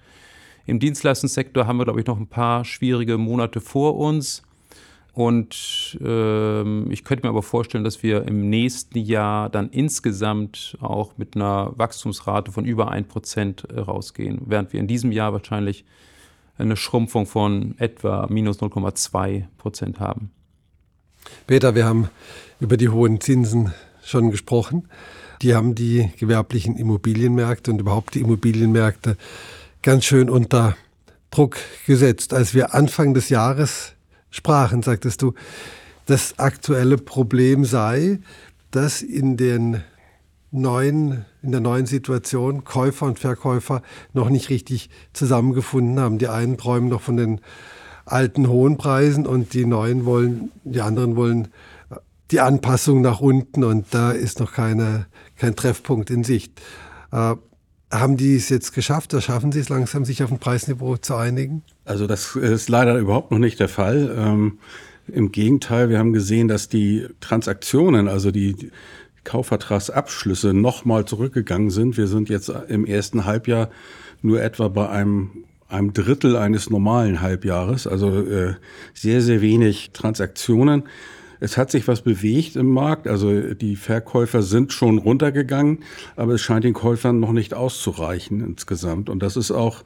Im 0.66 0.78
Dienstleistungssektor 0.78 1.66
haben 1.66 1.76
wir, 1.76 1.84
glaube 1.84 2.00
ich, 2.00 2.06
noch 2.06 2.18
ein 2.18 2.26
paar 2.26 2.64
schwierige 2.64 3.18
Monate 3.18 3.60
vor 3.60 3.96
uns. 3.96 4.42
Und 5.14 5.96
ähm, 6.04 6.88
ich 6.90 7.04
könnte 7.04 7.24
mir 7.24 7.30
aber 7.30 7.44
vorstellen, 7.44 7.84
dass 7.84 8.02
wir 8.02 8.26
im 8.26 8.50
nächsten 8.50 8.98
Jahr 8.98 9.48
dann 9.48 9.70
insgesamt 9.70 10.76
auch 10.80 11.12
mit 11.16 11.36
einer 11.36 11.72
Wachstumsrate 11.76 12.50
von 12.50 12.64
über 12.64 12.92
1% 12.92 13.72
äh, 13.72 13.78
rausgehen, 13.78 14.42
während 14.46 14.72
wir 14.72 14.80
in 14.80 14.88
diesem 14.88 15.12
Jahr 15.12 15.32
wahrscheinlich 15.32 15.84
eine 16.58 16.76
Schrumpfung 16.76 17.26
von 17.26 17.76
etwa 17.78 18.26
minus 18.28 18.58
0,2% 18.58 20.00
haben. 20.00 20.32
Peter, 21.46 21.76
wir 21.76 21.84
haben 21.84 22.08
über 22.58 22.76
die 22.76 22.88
hohen 22.88 23.20
Zinsen 23.20 23.72
schon 24.04 24.32
gesprochen. 24.32 24.88
Die 25.42 25.54
haben 25.54 25.76
die 25.76 26.10
gewerblichen 26.18 26.76
Immobilienmärkte 26.76 27.70
und 27.70 27.80
überhaupt 27.80 28.14
die 28.14 28.20
Immobilienmärkte 28.20 29.16
ganz 29.82 30.04
schön 30.04 30.28
unter 30.28 30.76
Druck 31.30 31.56
gesetzt. 31.86 32.34
Als 32.34 32.52
wir 32.52 32.74
Anfang 32.74 33.14
des 33.14 33.28
Jahres 33.28 33.93
sprachen, 34.34 34.82
sagtest 34.82 35.22
du, 35.22 35.32
das 36.06 36.38
aktuelle 36.38 36.98
Problem 36.98 37.64
sei, 37.64 38.18
dass 38.70 39.00
in 39.00 39.36
den 39.36 39.82
neuen, 40.50 41.24
in 41.42 41.52
der 41.52 41.60
neuen 41.60 41.86
Situation 41.86 42.64
Käufer 42.64 43.06
und 43.06 43.18
Verkäufer 43.18 43.82
noch 44.12 44.30
nicht 44.30 44.50
richtig 44.50 44.90
zusammengefunden 45.12 46.00
haben. 46.00 46.18
Die 46.18 46.28
einen 46.28 46.58
träumen 46.58 46.88
noch 46.88 47.00
von 47.00 47.16
den 47.16 47.40
alten 48.06 48.48
hohen 48.48 48.76
Preisen 48.76 49.26
und 49.26 49.54
die 49.54 49.66
neuen 49.66 50.04
wollen, 50.04 50.50
die 50.64 50.80
anderen 50.80 51.16
wollen 51.16 51.48
die 52.30 52.40
Anpassung 52.40 53.02
nach 53.02 53.20
unten 53.20 53.62
und 53.62 53.86
da 53.92 54.10
ist 54.10 54.40
noch 54.40 54.52
keine, 54.52 55.06
kein 55.36 55.54
Treffpunkt 55.54 56.10
in 56.10 56.24
Sicht. 56.24 56.60
Haben 57.94 58.16
die 58.16 58.34
es 58.34 58.48
jetzt 58.48 58.74
geschafft 58.74 59.14
oder 59.14 59.20
schaffen 59.20 59.52
sie 59.52 59.60
es 59.60 59.68
langsam, 59.68 60.04
sich 60.04 60.22
auf 60.24 60.32
ein 60.32 60.40
Preisniveau 60.40 60.96
zu 60.96 61.14
einigen? 61.14 61.62
Also 61.84 62.08
das 62.08 62.34
ist 62.34 62.68
leider 62.68 62.98
überhaupt 62.98 63.30
noch 63.30 63.38
nicht 63.38 63.60
der 63.60 63.68
Fall. 63.68 64.12
Ähm, 64.18 64.58
Im 65.06 65.30
Gegenteil, 65.30 65.90
wir 65.90 65.98
haben 66.00 66.12
gesehen, 66.12 66.48
dass 66.48 66.68
die 66.68 67.06
Transaktionen, 67.20 68.08
also 68.08 68.32
die 68.32 68.70
Kaufvertragsabschlüsse 69.22 70.52
nochmal 70.52 71.04
zurückgegangen 71.04 71.70
sind. 71.70 71.96
Wir 71.96 72.08
sind 72.08 72.28
jetzt 72.28 72.52
im 72.68 72.84
ersten 72.84 73.26
Halbjahr 73.26 73.70
nur 74.22 74.42
etwa 74.42 74.68
bei 74.68 74.88
einem 74.88 75.44
einem 75.68 75.92
Drittel 75.92 76.36
eines 76.36 76.70
normalen 76.70 77.20
Halbjahres, 77.20 77.86
also 77.86 78.20
äh, 78.20 78.54
sehr, 78.92 79.20
sehr 79.20 79.40
wenig 79.40 79.90
Transaktionen. 79.92 80.84
Es 81.44 81.58
hat 81.58 81.70
sich 81.70 81.86
was 81.88 82.00
bewegt 82.00 82.56
im 82.56 82.70
Markt, 82.70 83.06
also 83.06 83.52
die 83.52 83.76
Verkäufer 83.76 84.40
sind 84.40 84.72
schon 84.72 84.96
runtergegangen, 84.96 85.80
aber 86.16 86.32
es 86.32 86.40
scheint 86.40 86.64
den 86.64 86.72
Käufern 86.72 87.20
noch 87.20 87.32
nicht 87.32 87.52
auszureichen 87.52 88.40
insgesamt. 88.40 89.10
Und 89.10 89.22
das 89.22 89.36
ist 89.36 89.50
auch 89.50 89.82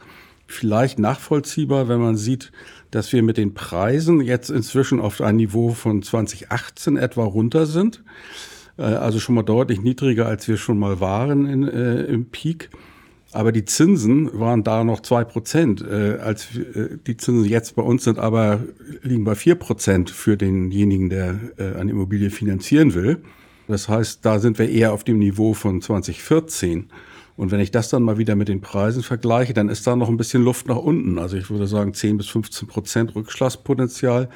vielleicht 0.46 1.00
nachvollziehbar, 1.00 1.88
wenn 1.88 2.00
man 2.00 2.16
sieht, 2.16 2.52
dass 2.92 3.12
wir 3.12 3.24
mit 3.24 3.38
den 3.38 3.54
Preisen 3.54 4.20
jetzt 4.20 4.50
inzwischen 4.50 5.00
auf 5.00 5.20
ein 5.20 5.34
Niveau 5.34 5.70
von 5.70 6.00
2018 6.00 6.96
etwa 6.96 7.24
runter 7.24 7.66
sind. 7.66 8.04
Äh, 8.76 8.82
also 8.82 9.18
schon 9.18 9.34
mal 9.34 9.42
deutlich 9.42 9.80
niedriger, 9.80 10.26
als 10.26 10.46
wir 10.46 10.58
schon 10.58 10.78
mal 10.78 11.00
waren 11.00 11.44
in, 11.44 11.66
äh, 11.66 12.02
im 12.02 12.26
Peak. 12.26 12.70
Aber 13.32 13.52
die 13.52 13.64
Zinsen 13.66 14.30
waren 14.38 14.64
da 14.64 14.84
noch 14.84 15.00
zwei 15.00 15.22
Prozent, 15.24 15.82
äh, 15.82 16.18
als 16.18 16.56
äh, 16.56 16.96
die 17.06 17.16
Zinsen 17.16 17.44
jetzt 17.44 17.76
bei 17.76 17.82
uns 17.82 18.04
sind, 18.04 18.18
aber 18.18 18.60
liegen 19.02 19.24
bei 19.24 19.34
vier 19.34 19.54
Prozent 19.54 20.10
für 20.10 20.36
denjenigen, 20.36 21.10
der 21.10 21.38
äh, 21.58 21.78
eine 21.78 21.90
Immobilie 21.90 22.30
finanzieren 22.30 22.94
will. 22.94 23.22
Das 23.66 23.88
heißt, 23.88 24.24
da 24.24 24.38
sind 24.38 24.58
wir 24.58 24.70
eher 24.70 24.94
auf 24.94 25.04
dem 25.04 25.18
Niveau 25.18 25.52
von 25.52 25.82
2014. 25.82 26.90
Und 27.36 27.52
wenn 27.52 27.60
ich 27.60 27.70
das 27.70 27.90
dann 27.90 28.02
mal 28.02 28.18
wieder 28.18 28.34
mit 28.34 28.48
den 28.48 28.62
Preisen 28.62 29.02
vergleiche, 29.02 29.52
dann 29.52 29.68
ist 29.68 29.86
da 29.86 29.94
noch 29.94 30.08
ein 30.08 30.16
bisschen 30.16 30.42
Luft 30.42 30.66
nach 30.66 30.76
unten. 30.76 31.18
Also 31.18 31.36
ich 31.36 31.50
würde 31.50 31.66
sagen, 31.66 31.92
10 31.94 32.16
bis 32.16 32.28
15 32.28 32.66
Prozent 32.66 33.14
Rückschlagspotenzial 33.14 34.30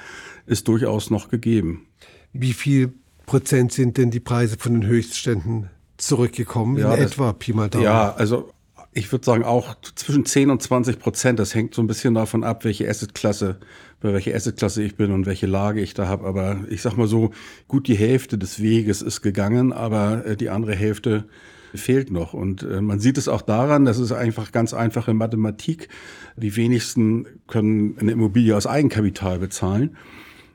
ist 0.47 0.69
durchaus 0.69 1.11
noch 1.11 1.29
gegeben. 1.29 1.87
Wie 2.33 2.53
viel 2.53 2.93
Prozent 3.27 3.73
sind 3.73 3.97
denn 3.97 4.11
die 4.11 4.21
Preise 4.21 4.57
von 4.59 4.75
den 4.75 4.87
Höchstständen 4.87 5.71
zurückgekommen 5.97 6.77
ja, 6.77 6.95
in 6.95 7.01
das, 7.01 7.13
etwa 7.13 7.33
Pi 7.33 7.53
mal 7.55 7.71
Daumen? 7.71 7.85
Ja, 7.85 8.15
also 8.15 8.51
ich 8.95 9.11
würde 9.11 9.25
sagen 9.25 9.43
auch 9.43 9.75
zwischen 9.95 10.27
10 10.27 10.51
und 10.51 10.63
20 10.63 10.99
Prozent. 10.99 11.39
Das 11.39 11.55
hängt 11.55 11.75
so 11.75 11.83
ein 11.83 11.87
bisschen 11.87 12.15
davon 12.15 12.45
ab, 12.45 12.65
welche 12.65 12.89
Assetklasse, 12.89 13.59
bei 14.01 14.13
welcher 14.13 14.35
Assetklasse 14.35 14.83
ich 14.83 14.97
bin 14.97 15.13
und 15.13 15.25
welche 15.25 15.47
Lage 15.47 15.81
ich 15.81 15.95
da 15.95 16.09
habe. 16.09 16.27
Aber 16.27 16.61
ich 16.69 16.83
sag 16.83 16.97
mal 16.97 17.07
so, 17.07 17.31
gut 17.69 17.89
die 17.89 17.95
Hälfte 17.95 18.37
des 18.37 18.61
Weges 18.61 19.01
ist 19.01 19.23
gegangen, 19.23 19.73
aber 19.73 20.27
äh, 20.27 20.37
die 20.37 20.51
andere 20.51 20.75
Hälfte 20.75 21.25
fehlt 21.75 22.11
noch. 22.11 22.35
Und 22.35 22.65
äh, 22.65 22.83
man 22.83 23.01
sieht 23.01 23.17
es 23.17 23.29
auch 23.29 23.43
daran, 23.43 23.87
das 23.87 23.99
ist 23.99 24.13
einfach 24.13 24.53
ganz 24.53 24.75
einfache 24.75 25.15
Mathematik. 25.15 25.89
Die 26.37 26.55
wenigsten 26.57 27.27
können 27.49 27.97
eine 27.99 28.13
Immobilie 28.13 28.55
aus 28.55 28.67
Eigenkapital 28.67 29.39
bezahlen. 29.39 29.97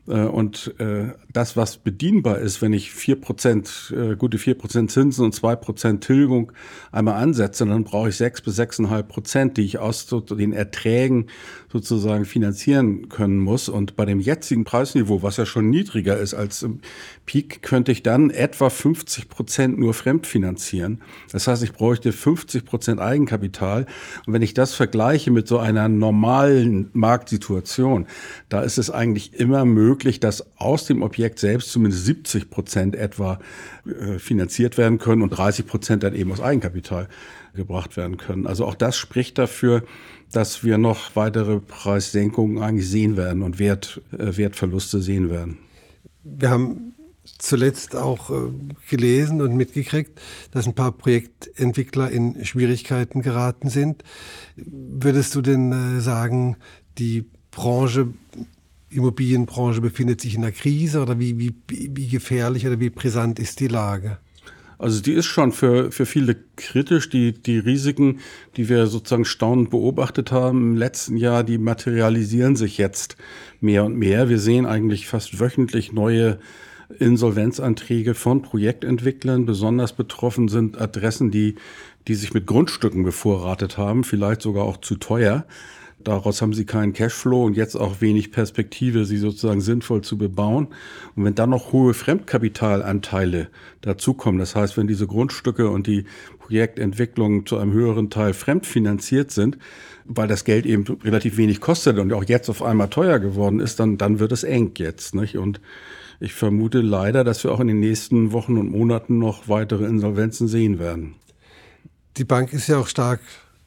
Äh, 0.07 0.21
und 0.21 0.73
äh, 0.79 1.13
das, 1.31 1.57
was 1.57 1.77
bedienbar 1.77 2.39
ist, 2.39 2.61
wenn 2.61 2.73
ich 2.73 2.91
vier 2.91 3.19
Prozent, 3.19 3.93
äh, 3.95 4.15
gute 4.15 4.37
vier 4.37 4.55
Prozent 4.55 4.91
Zinsen 4.91 5.25
und 5.25 5.33
zwei 5.33 5.55
Prozent 5.55 6.03
Tilgung 6.03 6.51
einmal 6.91 7.21
ansetze, 7.21 7.65
dann 7.65 7.83
brauche 7.83 8.09
ich 8.09 8.15
sechs 8.15 8.41
bis 8.41 8.55
sechseinhalb 8.55 9.07
Prozent, 9.07 9.57
die 9.57 9.63
ich 9.63 9.79
aus 9.79 10.07
den 10.07 10.53
Erträgen 10.53 11.27
sozusagen 11.71 12.25
finanzieren 12.25 13.09
können 13.09 13.39
muss. 13.39 13.69
Und 13.69 13.95
bei 13.95 14.05
dem 14.05 14.19
jetzigen 14.19 14.63
Preisniveau, 14.63 15.21
was 15.21 15.37
ja 15.37 15.45
schon 15.45 15.69
niedriger 15.69 16.17
ist 16.17 16.33
als 16.33 16.63
im 16.63 16.79
Peak, 17.25 17.61
könnte 17.61 17.91
ich 17.91 18.03
dann 18.03 18.29
etwa 18.29 18.69
50 18.69 19.29
Prozent 19.29 19.77
nur 19.77 19.93
fremdfinanzieren. 19.93 21.01
Das 21.31 21.47
heißt, 21.47 21.61
ich 21.63 21.73
bräuchte 21.73 22.13
50 22.13 22.65
Prozent 22.65 22.99
Eigenkapital. 23.01 23.85
Und 24.25 24.33
wenn 24.33 24.41
ich 24.41 24.53
das 24.53 24.73
vergleiche 24.73 25.31
mit 25.31 25.47
so 25.47 25.59
einer 25.59 25.89
normalen 25.89 26.89
Marktsituation, 26.93 28.07
da 28.49 28.61
ist 28.61 28.77
es 28.77 28.89
eigentlich 28.89 29.33
immer 29.33 29.65
möglich, 29.65 29.96
dass 30.19 30.45
aus 30.57 30.85
dem 30.85 31.01
Objekt 31.01 31.39
selbst 31.39 31.71
zumindest 31.71 32.05
70 32.05 32.49
Prozent 32.49 32.95
etwa 32.95 33.39
äh, 33.85 34.19
finanziert 34.19 34.77
werden 34.77 34.97
können 34.97 35.21
und 35.21 35.29
30 35.29 35.65
Prozent 35.65 36.03
dann 36.03 36.15
eben 36.15 36.31
aus 36.31 36.41
Eigenkapital 36.41 37.07
gebracht 37.53 37.97
werden 37.97 38.17
können. 38.17 38.47
Also 38.47 38.65
auch 38.65 38.75
das 38.75 38.97
spricht 38.97 39.37
dafür, 39.37 39.83
dass 40.31 40.63
wir 40.63 40.77
noch 40.77 41.15
weitere 41.15 41.59
Preissenkungen 41.59 42.61
eigentlich 42.61 42.89
sehen 42.89 43.17
werden 43.17 43.43
und 43.43 43.59
Wert, 43.59 44.01
äh, 44.17 44.37
Wertverluste 44.37 45.01
sehen 45.01 45.29
werden. 45.29 45.57
Wir 46.23 46.49
haben 46.49 46.93
zuletzt 47.37 47.95
auch 47.95 48.29
äh, 48.29 48.51
gelesen 48.89 49.41
und 49.41 49.55
mitgekriegt, 49.55 50.19
dass 50.51 50.67
ein 50.67 50.75
paar 50.75 50.91
Projektentwickler 50.91 52.09
in 52.09 52.45
Schwierigkeiten 52.45 53.21
geraten 53.21 53.69
sind. 53.69 54.03
Würdest 54.55 55.35
du 55.35 55.41
denn 55.41 56.01
sagen, 56.01 56.57
die 56.97 57.25
Branche, 57.51 58.09
Immobilienbranche 58.89 59.81
befindet 59.81 60.21
sich 60.21 60.35
in 60.35 60.43
einer 60.43 60.51
Krise 60.51 61.01
oder 61.01 61.19
wie, 61.19 61.37
wie, 61.39 61.53
wie 61.67 62.07
gefährlich 62.07 62.65
oder 62.65 62.79
wie 62.79 62.89
brisant 62.89 63.39
ist 63.39 63.59
die 63.59 63.67
Lage? 63.67 64.17
Also 64.79 65.01
die 65.01 65.13
ist 65.13 65.25
schon 65.25 65.51
für, 65.51 65.91
für 65.91 66.05
viele 66.05 66.35
kritisch. 66.55 67.09
Die, 67.09 67.33
die 67.33 67.57
Risiken, 67.57 68.19
die 68.55 68.69
wir 68.69 68.87
sozusagen 68.87 69.25
staunend 69.25 69.71
beobachtet 69.71 70.31
haben 70.31 70.71
im 70.71 70.75
letzten 70.75 71.17
Jahr, 71.17 71.43
die 71.43 71.57
materialisieren 71.57 72.55
sich 72.55 72.77
jetzt 72.77 73.17
mehr 73.59 73.83
und 73.85 73.95
mehr. 73.97 74.29
Wir 74.29 74.39
sehen 74.39 74.65
eigentlich 74.65 75.07
fast 75.07 75.39
wöchentlich 75.39 75.93
neue 75.93 76.39
Insolvenzanträge 76.99 78.13
von 78.13 78.43
Projektentwicklern. 78.43 79.45
Besonders 79.45 79.93
betroffen 79.93 80.47
sind 80.47 80.79
Adressen, 80.79 81.31
die, 81.31 81.55
die 82.07 82.15
sich 82.15 82.33
mit 82.33 82.45
Grundstücken 82.45 83.03
bevorratet 83.03 83.77
haben, 83.77 84.03
vielleicht 84.03 84.41
sogar 84.41 84.63
auch 84.63 84.77
zu 84.77 84.95
teuer. 84.95 85.45
Daraus 86.07 86.41
haben 86.41 86.53
sie 86.53 86.65
keinen 86.65 86.93
Cashflow 86.93 87.43
und 87.43 87.57
jetzt 87.57 87.75
auch 87.75 87.99
wenig 87.99 88.31
Perspektive, 88.31 89.03
sie 89.03 89.17
sozusagen 89.17 89.59
sinnvoll 89.59 90.03
zu 90.03 90.17
bebauen. 90.17 90.67
Und 91.17 91.25
wenn 91.25 91.35
dann 91.35 91.49
noch 91.49 91.73
hohe 91.73 91.93
Fremdkapitalanteile 91.93 93.49
dazukommen, 93.81 94.39
das 94.39 94.55
heißt, 94.55 94.77
wenn 94.77 94.87
diese 94.87 95.05
Grundstücke 95.05 95.69
und 95.69 95.85
die 95.85 96.05
Projektentwicklung 96.39 97.45
zu 97.45 97.57
einem 97.57 97.73
höheren 97.73 98.09
Teil 98.09 98.33
fremdfinanziert 98.33 99.31
sind, 99.31 99.57
weil 100.05 100.29
das 100.29 100.45
Geld 100.45 100.65
eben 100.65 100.85
relativ 101.03 101.35
wenig 101.35 101.59
kostet 101.59 101.99
und 101.99 102.13
auch 102.13 102.23
jetzt 102.23 102.47
auf 102.49 102.63
einmal 102.63 102.87
teuer 102.87 103.19
geworden 103.19 103.59
ist, 103.59 103.81
dann, 103.81 103.97
dann 103.97 104.19
wird 104.19 104.31
es 104.31 104.45
eng 104.45 104.71
jetzt. 104.77 105.13
Nicht? 105.13 105.37
Und 105.37 105.59
ich 106.21 106.33
vermute 106.33 106.79
leider, 106.79 107.25
dass 107.25 107.43
wir 107.43 107.51
auch 107.51 107.59
in 107.59 107.67
den 107.67 107.81
nächsten 107.81 108.31
Wochen 108.31 108.55
und 108.55 108.71
Monaten 108.71 109.19
noch 109.19 109.49
weitere 109.49 109.83
Insolvenzen 109.83 110.47
sehen 110.47 110.79
werden. 110.79 111.15
Die 112.15 112.23
Bank 112.23 112.53
ist 112.53 112.69
ja 112.69 112.77
auch 112.77 112.87
stark 112.87 113.19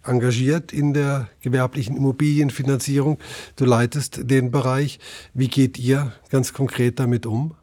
engagiert 0.04 0.73
in 0.73 0.95
der 0.95 1.28
gewerblichen 1.40 1.97
Immobilienfinanzierung. 1.97 3.19
Du 3.57 3.64
leitest 3.64 4.30
den 4.30 4.50
Bereich. 4.50 4.99
Wie 5.35 5.49
geht 5.49 5.78
ihr 5.78 6.12
ganz 6.30 6.52
konkret 6.52 6.99
damit 6.99 7.26
um? 7.26 7.54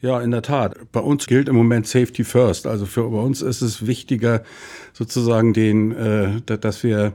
Ja, 0.00 0.20
in 0.20 0.32
der 0.32 0.42
Tat. 0.42 0.76
Bei 0.90 1.00
uns 1.00 1.26
gilt 1.26 1.48
im 1.48 1.54
Moment 1.54 1.86
Safety 1.86 2.24
First. 2.24 2.66
Also 2.66 2.86
für 2.86 3.08
bei 3.08 3.18
uns 3.18 3.40
ist 3.40 3.62
es 3.62 3.86
wichtiger, 3.86 4.42
sozusagen 4.92 5.52
den, 5.52 5.92
äh, 5.92 6.40
dass 6.40 6.82
wir 6.82 7.12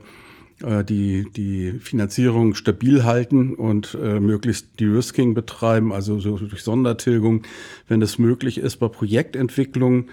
äh, 0.64 0.86
die, 0.86 1.28
die 1.36 1.74
Finanzierung 1.80 2.56
stabil 2.56 3.04
halten 3.04 3.54
und 3.54 3.98
äh, 4.02 4.22
möglichst 4.22 4.80
De-Risking 4.80 5.34
betreiben, 5.34 5.92
also 5.92 6.20
so 6.20 6.38
durch 6.38 6.64
Sondertilgung, 6.64 7.44
wenn 7.90 8.02
es 8.02 8.18
möglich 8.18 8.58
ist. 8.58 8.78
Bei 8.78 8.88
Projektentwicklung 8.88 10.08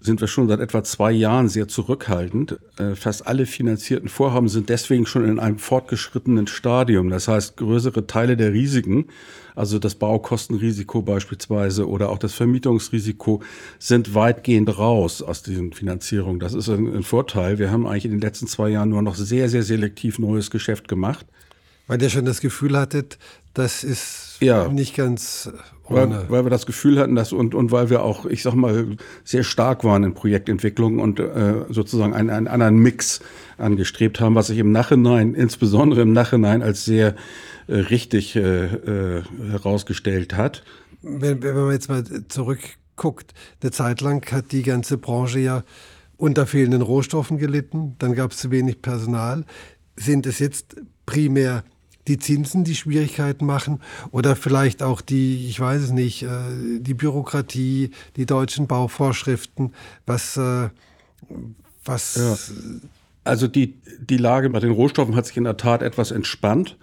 sind 0.00 0.20
wir 0.20 0.28
schon 0.28 0.48
seit 0.48 0.60
etwa 0.60 0.84
zwei 0.84 1.10
Jahren 1.10 1.48
sehr 1.48 1.66
zurückhaltend. 1.66 2.58
Äh, 2.78 2.94
fast 2.94 3.26
alle 3.26 3.46
finanzierten 3.46 4.08
Vorhaben 4.08 4.48
sind 4.48 4.68
deswegen 4.68 5.06
schon 5.06 5.24
in 5.24 5.40
einem 5.40 5.58
fortgeschrittenen 5.58 6.46
Stadium. 6.46 7.10
Das 7.10 7.26
heißt, 7.26 7.56
größere 7.56 8.06
Teile 8.06 8.36
der 8.36 8.52
Risiken, 8.52 9.06
also 9.56 9.80
das 9.80 9.96
Baukostenrisiko 9.96 11.02
beispielsweise 11.02 11.88
oder 11.88 12.10
auch 12.10 12.18
das 12.18 12.34
Vermietungsrisiko, 12.34 13.42
sind 13.80 14.14
weitgehend 14.14 14.78
raus 14.78 15.20
aus 15.20 15.42
diesen 15.42 15.72
Finanzierungen. 15.72 16.38
Das 16.38 16.54
ist 16.54 16.68
ein, 16.68 16.94
ein 16.94 17.02
Vorteil. 17.02 17.58
Wir 17.58 17.72
haben 17.72 17.86
eigentlich 17.86 18.04
in 18.04 18.12
den 18.12 18.20
letzten 18.20 18.46
zwei 18.46 18.68
Jahren 18.68 18.90
nur 18.90 19.02
noch 19.02 19.16
sehr, 19.16 19.48
sehr 19.48 19.64
selektiv 19.64 20.20
neues 20.20 20.50
Geschäft 20.50 20.86
gemacht. 20.86 21.26
Weil 21.88 22.00
ihr 22.00 22.10
schon 22.10 22.26
das 22.26 22.40
Gefühl 22.40 22.78
hattet, 22.78 23.18
das 23.54 23.82
ist 23.82 24.36
ja. 24.40 24.68
nicht 24.68 24.94
ganz 24.94 25.50
weil, 25.88 26.28
weil, 26.28 26.44
wir 26.44 26.50
das 26.50 26.66
Gefühl 26.66 26.98
hatten, 26.98 27.14
dass 27.14 27.32
und, 27.32 27.54
und 27.54 27.72
weil 27.72 27.88
wir 27.88 28.02
auch, 28.02 28.26
ich 28.26 28.42
sag 28.42 28.54
mal, 28.54 28.96
sehr 29.24 29.42
stark 29.42 29.84
waren 29.84 30.04
in 30.04 30.14
Projektentwicklung 30.14 30.98
und 30.98 31.18
äh, 31.18 31.64
sozusagen 31.70 32.12
einen, 32.12 32.30
einen 32.30 32.46
anderen 32.46 32.76
Mix 32.76 33.20
angestrebt 33.56 34.20
haben, 34.20 34.34
was 34.34 34.48
sich 34.48 34.58
im 34.58 34.70
Nachhinein, 34.70 35.34
insbesondere 35.34 36.02
im 36.02 36.12
Nachhinein, 36.12 36.62
als 36.62 36.84
sehr 36.84 37.14
äh, 37.68 37.74
richtig 37.74 38.36
äh, 38.36 38.66
äh, 38.66 39.22
herausgestellt 39.50 40.36
hat. 40.36 40.62
Wenn, 41.02 41.42
wenn 41.42 41.54
man 41.54 41.72
jetzt 41.72 41.88
mal 41.88 42.04
zurückguckt, 42.28 43.32
eine 43.62 43.70
Zeit 43.70 44.00
lang 44.02 44.30
hat 44.30 44.52
die 44.52 44.62
ganze 44.62 44.98
Branche 44.98 45.38
ja 45.38 45.64
unter 46.18 46.46
fehlenden 46.46 46.82
Rohstoffen 46.82 47.38
gelitten, 47.38 47.96
dann 47.98 48.14
gab 48.14 48.32
es 48.32 48.38
zu 48.38 48.50
wenig 48.50 48.82
Personal. 48.82 49.44
Sind 49.96 50.26
es 50.26 50.38
jetzt 50.38 50.76
primär 51.06 51.64
die 52.08 52.18
Zinsen 52.18 52.64
die 52.64 52.74
Schwierigkeiten 52.74 53.46
machen 53.46 53.80
oder 54.10 54.34
vielleicht 54.34 54.82
auch 54.82 55.00
die, 55.00 55.46
ich 55.46 55.60
weiß 55.60 55.82
es 55.82 55.90
nicht, 55.92 56.22
äh, 56.22 56.28
die 56.80 56.94
Bürokratie, 56.94 57.90
die 58.16 58.26
deutschen 58.26 58.66
Bauvorschriften, 58.66 59.72
was, 60.06 60.36
äh, 60.36 60.70
was 61.84 62.16
ja. 62.16 62.80
Also 63.28 63.46
die, 63.46 63.74
die 64.00 64.16
Lage 64.16 64.48
bei 64.48 64.58
den 64.58 64.70
Rohstoffen 64.70 65.14
hat 65.14 65.26
sich 65.26 65.36
in 65.36 65.44
der 65.44 65.58
Tat 65.58 65.82
etwas 65.82 66.12
entspannt, 66.12 66.78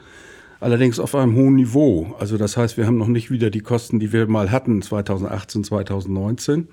allerdings 0.60 1.00
auf 1.00 1.16
einem 1.16 1.36
hohen 1.36 1.56
Niveau. 1.56 2.16
Also 2.20 2.38
das 2.38 2.56
heißt, 2.56 2.78
wir 2.78 2.86
haben 2.86 2.98
noch 2.98 3.08
nicht 3.08 3.32
wieder 3.32 3.50
die 3.50 3.62
Kosten, 3.62 4.00
die 4.00 4.14
wir 4.14 4.28
mal 4.28 4.52
hatten 4.52 4.84
2018, 4.84 5.64
2019. 5.64 6.68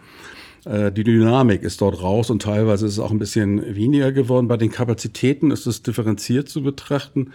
Äh, 0.66 0.92
die 0.92 1.04
Dynamik 1.04 1.62
ist 1.62 1.80
dort 1.80 2.02
raus 2.02 2.28
und 2.28 2.42
teilweise 2.42 2.84
ist 2.84 2.92
es 2.92 2.98
auch 2.98 3.10
ein 3.10 3.18
bisschen 3.18 3.74
weniger 3.74 4.12
geworden. 4.12 4.46
Bei 4.46 4.58
den 4.58 4.70
Kapazitäten 4.70 5.50
ist 5.50 5.66
es 5.66 5.82
differenziert 5.82 6.50
zu 6.50 6.62
betrachten. 6.62 7.32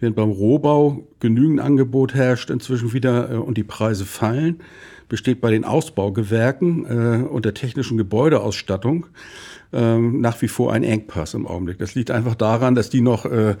Während 0.00 0.14
beim 0.14 0.30
Rohbau 0.30 1.02
genügend 1.18 1.60
Angebot 1.60 2.14
herrscht 2.14 2.50
inzwischen 2.50 2.92
wieder 2.92 3.32
äh, 3.32 3.36
und 3.36 3.56
die 3.56 3.64
Preise 3.64 4.04
fallen, 4.04 4.60
besteht 5.08 5.40
bei 5.40 5.50
den 5.50 5.64
Ausbaugewerken 5.64 6.84
äh, 6.84 7.26
und 7.26 7.44
der 7.44 7.54
technischen 7.54 7.96
Gebäudeausstattung 7.96 9.06
ähm, 9.72 10.20
nach 10.20 10.40
wie 10.40 10.48
vor 10.48 10.72
ein 10.72 10.84
Engpass 10.84 11.34
im 11.34 11.46
Augenblick. 11.46 11.78
Das 11.78 11.94
liegt 11.94 12.10
einfach 12.10 12.36
daran, 12.36 12.74
dass 12.74 12.90
die 12.90 13.00
noch 13.00 13.24
äh, 13.24 13.56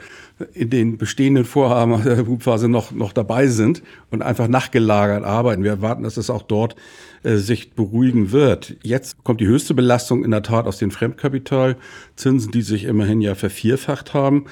in 0.54 0.70
den 0.70 0.96
bestehenden 0.96 1.44
Vorhaben 1.44 2.02
der 2.04 2.26
Hubphase 2.26 2.68
noch, 2.68 2.92
noch 2.92 3.12
dabei 3.12 3.48
sind 3.48 3.82
und 4.10 4.22
einfach 4.22 4.46
nachgelagert 4.46 5.24
arbeiten. 5.24 5.64
Wir 5.64 5.72
erwarten, 5.72 6.04
dass 6.04 6.16
es 6.16 6.30
auch 6.30 6.42
dort 6.42 6.76
sich 7.24 7.72
beruhigen 7.72 8.30
wird. 8.30 8.76
Jetzt 8.84 9.24
kommt 9.24 9.40
die 9.40 9.46
höchste 9.48 9.74
Belastung 9.74 10.24
in 10.24 10.30
der 10.30 10.44
Tat 10.44 10.66
aus 10.66 10.78
den 10.78 10.92
Fremdkapitalzinsen, 10.92 12.52
die 12.52 12.62
sich 12.62 12.84
immerhin 12.84 13.20
ja 13.20 13.34
vervierfacht 13.34 14.14
haben. 14.14 14.44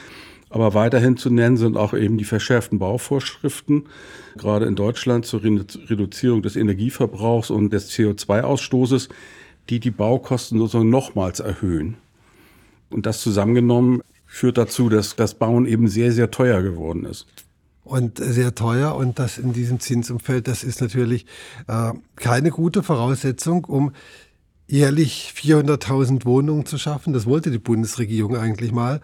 Aber 0.48 0.74
weiterhin 0.74 1.16
zu 1.16 1.28
nennen 1.28 1.56
sind 1.56 1.76
auch 1.76 1.92
eben 1.92 2.18
die 2.18 2.24
verschärften 2.24 2.78
Bauvorschriften, 2.78 3.88
gerade 4.36 4.66
in 4.66 4.76
Deutschland 4.76 5.26
zur 5.26 5.42
Reduzierung 5.42 6.42
des 6.42 6.56
Energieverbrauchs 6.56 7.50
und 7.50 7.72
des 7.72 7.90
CO2-Ausstoßes, 7.90 9.08
die 9.68 9.80
die 9.80 9.90
Baukosten 9.90 10.58
sozusagen 10.58 10.90
nochmals 10.90 11.40
erhöhen. 11.40 11.96
Und 12.90 13.06
das 13.06 13.20
zusammengenommen 13.20 14.02
führt 14.26 14.58
dazu, 14.58 14.88
dass 14.88 15.16
das 15.16 15.34
Bauen 15.34 15.66
eben 15.66 15.88
sehr, 15.88 16.12
sehr 16.12 16.30
teuer 16.30 16.62
geworden 16.62 17.04
ist. 17.04 17.26
Und 17.82 18.18
sehr 18.18 18.54
teuer 18.54 18.96
und 18.96 19.18
das 19.18 19.38
in 19.38 19.52
diesem 19.52 19.78
Zinsumfeld, 19.78 20.48
das 20.48 20.64
ist 20.64 20.80
natürlich 20.80 21.24
äh, 21.68 21.92
keine 22.16 22.50
gute 22.50 22.82
Voraussetzung, 22.82 23.64
um 23.64 23.92
jährlich 24.66 25.32
400.000 25.36 26.24
Wohnungen 26.24 26.66
zu 26.66 26.78
schaffen. 26.78 27.12
Das 27.12 27.26
wollte 27.26 27.52
die 27.52 27.58
Bundesregierung 27.58 28.36
eigentlich 28.36 28.72
mal. 28.72 29.00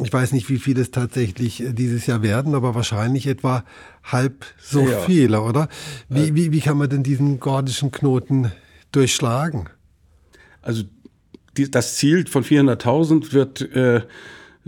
Ich 0.00 0.12
weiß 0.12 0.32
nicht, 0.32 0.48
wie 0.48 0.58
viele 0.58 0.80
es 0.80 0.90
tatsächlich 0.90 1.62
äh, 1.62 1.72
dieses 1.72 2.06
Jahr 2.06 2.22
werden, 2.22 2.54
aber 2.54 2.74
wahrscheinlich 2.74 3.26
etwa 3.26 3.64
halb 4.04 4.46
so 4.60 4.88
ja. 4.88 5.00
viele, 5.00 5.42
oder? 5.42 5.68
Wie, 6.08 6.34
wie, 6.34 6.52
wie 6.52 6.60
kann 6.60 6.78
man 6.78 6.88
denn 6.88 7.02
diesen 7.02 7.40
gordischen 7.40 7.90
Knoten 7.90 8.52
durchschlagen? 8.92 9.68
Also 10.62 10.84
die, 11.56 11.70
das 11.70 11.96
Ziel 11.96 12.26
von 12.26 12.44
400.000 12.44 13.32
wird, 13.32 13.60
äh, 13.74 14.02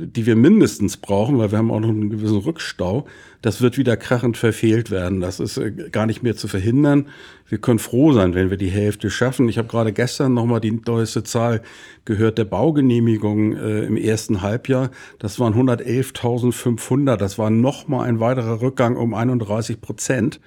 die 0.06 0.26
wir 0.26 0.36
mindestens 0.36 0.96
brauchen, 0.96 1.38
weil 1.38 1.50
wir 1.50 1.58
haben 1.58 1.70
auch 1.70 1.80
noch 1.80 1.88
einen 1.88 2.10
gewissen 2.10 2.38
Rückstau, 2.38 3.06
das 3.42 3.62
wird 3.62 3.78
wieder 3.78 3.96
krachend 3.96 4.36
verfehlt 4.36 4.90
werden. 4.90 5.20
Das 5.20 5.40
ist 5.40 5.56
äh, 5.56 5.70
gar 5.70 6.06
nicht 6.06 6.22
mehr 6.22 6.36
zu 6.36 6.48
verhindern. 6.48 7.08
Wir 7.48 7.58
können 7.58 7.78
froh 7.78 8.12
sein, 8.12 8.34
wenn 8.34 8.50
wir 8.50 8.56
die 8.56 8.70
Hälfte 8.70 9.10
schaffen. 9.10 9.48
Ich 9.48 9.58
habe 9.58 9.68
gerade 9.68 9.92
gestern 9.92 10.34
nochmal 10.34 10.60
die 10.60 10.72
neueste 10.72 11.22
Zahl 11.22 11.62
gehört 12.04 12.38
der 12.38 12.44
Baugenehmigungen 12.44 13.56
äh, 13.56 13.84
im 13.84 13.96
ersten 13.96 14.42
Halbjahr. 14.42 14.90
Das 15.18 15.38
waren 15.38 15.54
111.500. 15.54 17.16
Das 17.16 17.38
war 17.38 17.50
nochmal 17.50 18.08
ein 18.08 18.20
weiterer 18.20 18.60
Rückgang 18.60 18.96
um 18.96 19.14
31 19.14 19.80
Prozent. 19.80 20.40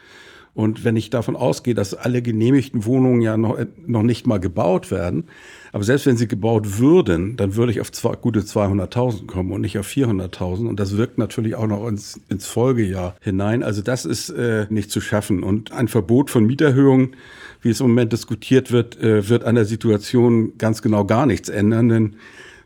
Und 0.56 0.84
wenn 0.84 0.96
ich 0.96 1.10
davon 1.10 1.36
ausgehe, 1.36 1.74
dass 1.74 1.96
alle 1.96 2.22
genehmigten 2.22 2.86
Wohnungen 2.86 3.22
ja 3.22 3.38
noch, 3.38 3.58
noch 3.88 4.04
nicht 4.04 4.28
mal 4.28 4.40
gebaut 4.40 4.92
werden, 4.92 5.26
aber 5.72 5.84
selbst 5.84 6.06
wenn 6.06 6.16
sie 6.16 6.28
gebaut 6.28 6.78
würden, 6.78 7.38
dann 7.38 7.56
würde 7.56 7.72
ich 7.72 7.82
auf 7.82 7.92
zwei, 7.92 8.16
gute 8.16 8.42
200.000 8.42 9.26
kommen 9.26 9.52
und 9.52 9.62
nicht 9.62 9.80
auf 9.80 9.88
400.000. 9.88 10.68
Und 10.68 10.80
das 10.80 10.96
wirkt 10.96 11.18
natürlich 11.18 11.56
auch 11.56 11.66
noch 11.66 11.88
ins, 11.88 12.22
ins 12.30 12.46
Folgejahr 12.46 13.16
hinein. 13.20 13.64
Also 13.64 13.82
das 13.82 14.06
ist 14.06 14.30
äh, 14.30 14.68
nicht 14.70 14.92
zu 14.92 15.02
schaffen. 15.02 15.42
Und 15.42 15.72
ein 15.72 15.88
Verbot 15.88 16.30
von 16.30 16.46
Mieterhöhungen, 16.46 17.16
wie 17.62 17.70
es 17.70 17.80
im 17.80 17.88
Moment 17.88 18.14
diskutiert 18.14 18.72
wird, 18.72 19.02
äh, 19.02 19.28
wird 19.28 19.46
an 19.46 19.56
der 19.56 19.66
Situation 19.66 20.54
ganz 20.60 20.84
genau 20.84 21.06
gar 21.06 21.26
nichts 21.26 21.50
ändern, 21.50 21.90
denn 21.90 22.16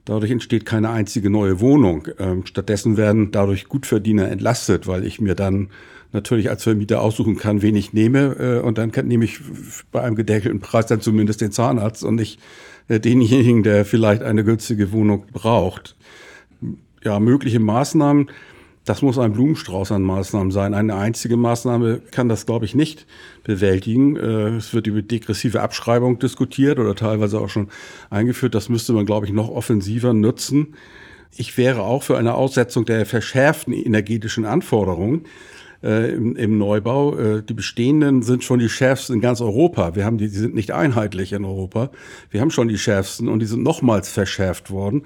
Dadurch 0.07 0.31
entsteht 0.31 0.65
keine 0.65 0.89
einzige 0.89 1.29
neue 1.29 1.59
Wohnung. 1.59 2.07
Ähm, 2.17 2.45
stattdessen 2.45 2.95
werden 2.95 3.31
dadurch 3.31 3.67
Gutverdiener 3.67 4.31
entlastet, 4.31 4.87
weil 4.87 5.05
ich 5.05 5.19
mir 5.19 5.35
dann 5.35 5.67
natürlich 6.11 6.49
als 6.49 6.63
Vermieter 6.63 7.01
aussuchen 7.01 7.37
kann, 7.37 7.61
wen 7.61 7.75
ich 7.75 7.93
nehme. 7.93 8.35
Äh, 8.39 8.65
und 8.65 8.77
dann 8.77 8.91
kann, 8.91 9.07
nehme 9.07 9.25
ich 9.25 9.39
bei 9.91 10.01
einem 10.01 10.15
gedeckelten 10.15 10.59
Preis 10.59 10.87
dann 10.87 11.01
zumindest 11.01 11.41
den 11.41 11.51
Zahnarzt 11.51 12.03
und 12.03 12.15
nicht 12.15 12.39
äh, 12.87 12.99
denjenigen, 12.99 13.63
der 13.63 13.85
vielleicht 13.85 14.21
eine 14.21 14.43
günstige 14.43 14.91
Wohnung 14.91 15.25
braucht. 15.31 15.95
Ja, 17.03 17.19
mögliche 17.19 17.59
Maßnahmen. 17.59 18.29
Das 18.85 19.01
muss 19.01 19.19
ein 19.19 19.33
Blumenstrauß 19.33 19.91
an 19.91 20.01
Maßnahmen 20.01 20.49
sein. 20.49 20.73
Eine 20.73 20.95
einzige 20.95 21.35
Maßnahme 21.35 21.99
kann 22.11 22.29
das, 22.29 22.45
glaube 22.45 22.63
ich, 22.63 22.73
nicht 22.73 23.05
bewältigen. 23.43 24.15
Äh, 24.15 24.55
es 24.55 24.73
wird 24.73 24.87
über 24.87 25.01
degressive 25.01 25.61
Abschreibung 25.61 26.19
diskutiert 26.19 26.79
oder 26.79 26.95
teilweise 26.95 27.39
auch 27.39 27.49
schon 27.49 27.67
eingeführt. 28.09 28.55
Das 28.55 28.69
müsste 28.69 28.93
man, 28.93 29.05
glaube 29.05 29.25
ich, 29.25 29.33
noch 29.33 29.49
offensiver 29.49 30.13
nutzen. 30.13 30.75
Ich 31.35 31.57
wäre 31.57 31.81
auch 31.81 32.03
für 32.03 32.17
eine 32.17 32.35
Aussetzung 32.35 32.85
der 32.85 33.05
verschärften 33.05 33.73
energetischen 33.73 34.45
Anforderungen 34.45 35.25
äh, 35.83 36.13
im, 36.13 36.35
im, 36.35 36.57
Neubau. 36.57 37.17
Äh, 37.17 37.43
die 37.43 37.53
bestehenden 37.53 38.21
sind 38.21 38.43
schon 38.43 38.59
die 38.59 38.69
schärfsten 38.69 39.15
in 39.15 39.21
ganz 39.21 39.41
Europa. 39.41 39.95
Wir 39.95 40.05
haben 40.05 40.17
die, 40.17 40.29
die 40.29 40.37
sind 40.37 40.55
nicht 40.55 40.71
einheitlich 40.71 41.33
in 41.33 41.45
Europa. 41.45 41.89
Wir 42.29 42.41
haben 42.41 42.51
schon 42.51 42.67
die 42.67 42.77
schärfsten 42.77 43.27
und 43.27 43.39
die 43.39 43.45
sind 43.45 43.63
nochmals 43.63 44.09
verschärft 44.09 44.71
worden. 44.71 45.03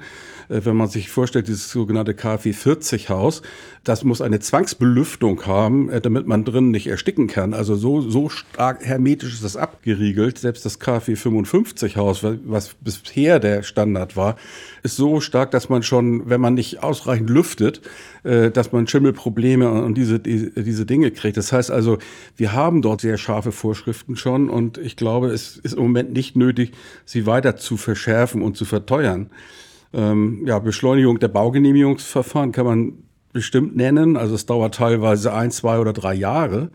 Äh, 0.51 0.61
wenn 0.65 0.75
man 0.75 0.89
sich 0.89 1.09
vorstellt, 1.09 1.47
dieses 1.47 1.71
sogenannte 1.71 2.13
KfW 2.13 2.53
40 2.53 3.09
Haus, 3.09 3.41
das 3.83 4.03
muss 4.03 4.21
eine 4.21 4.39
Zwangsbelüftung 4.39 5.45
haben, 5.45 5.89
äh, 5.89 6.01
damit 6.01 6.27
man 6.27 6.43
drin 6.43 6.71
nicht 6.71 6.87
ersticken 6.87 7.27
kann. 7.27 7.53
Also 7.53 7.75
so, 7.75 8.01
so 8.01 8.29
stark 8.29 8.85
hermetisch 8.85 9.33
ist 9.33 9.43
das 9.43 9.55
abgeriegelt. 9.55 10.37
Selbst 10.37 10.65
das 10.65 10.79
KfW 10.79 11.15
55 11.15 11.97
Haus, 11.97 12.23
was 12.23 12.75
bisher 12.81 13.39
der 13.39 13.63
Standard 13.63 14.15
war, 14.15 14.35
ist 14.83 14.97
so 14.97 15.21
stark, 15.21 15.51
dass 15.51 15.69
man 15.69 15.83
schon, 15.83 16.29
wenn 16.29 16.41
man 16.41 16.53
nicht 16.53 16.83
ausreichend 16.83 17.29
lüftet, 17.29 17.81
äh, 18.23 18.51
dass 18.51 18.71
man 18.71 18.87
Schimmelprobleme 18.87 19.69
und 19.69 19.95
diese, 19.95 20.19
diese 20.19 20.60
Dinge 20.63 21.11
kriegt. 21.11 21.37
Das 21.37 21.51
heißt 21.51 21.71
also, 21.71 21.97
wir 22.37 22.53
haben 22.53 22.81
dort 22.81 23.01
sehr 23.01 23.17
scharfe 23.17 23.51
Vorschriften 23.51 24.15
schon 24.15 24.49
und 24.49 24.77
ich 24.77 24.95
glaube, 24.95 25.27
es 25.27 25.57
ist 25.57 25.73
im 25.73 25.83
Moment 25.83 26.13
nicht 26.13 26.35
nötig, 26.35 26.71
sie 27.05 27.25
weiter 27.25 27.55
zu 27.57 27.77
verschärfen 27.77 28.41
und 28.41 28.57
zu 28.57 28.65
verteuern. 28.65 29.29
Ähm, 29.93 30.43
ja, 30.45 30.59
Beschleunigung 30.59 31.19
der 31.19 31.27
Baugenehmigungsverfahren 31.27 32.51
kann 32.51 32.65
man 32.65 32.93
bestimmt 33.33 33.75
nennen. 33.75 34.17
Also 34.17 34.35
es 34.35 34.45
dauert 34.45 34.75
teilweise 34.75 35.33
ein, 35.33 35.51
zwei 35.51 35.79
oder 35.79 35.93
drei 35.93 36.13
Jahre, 36.13 36.69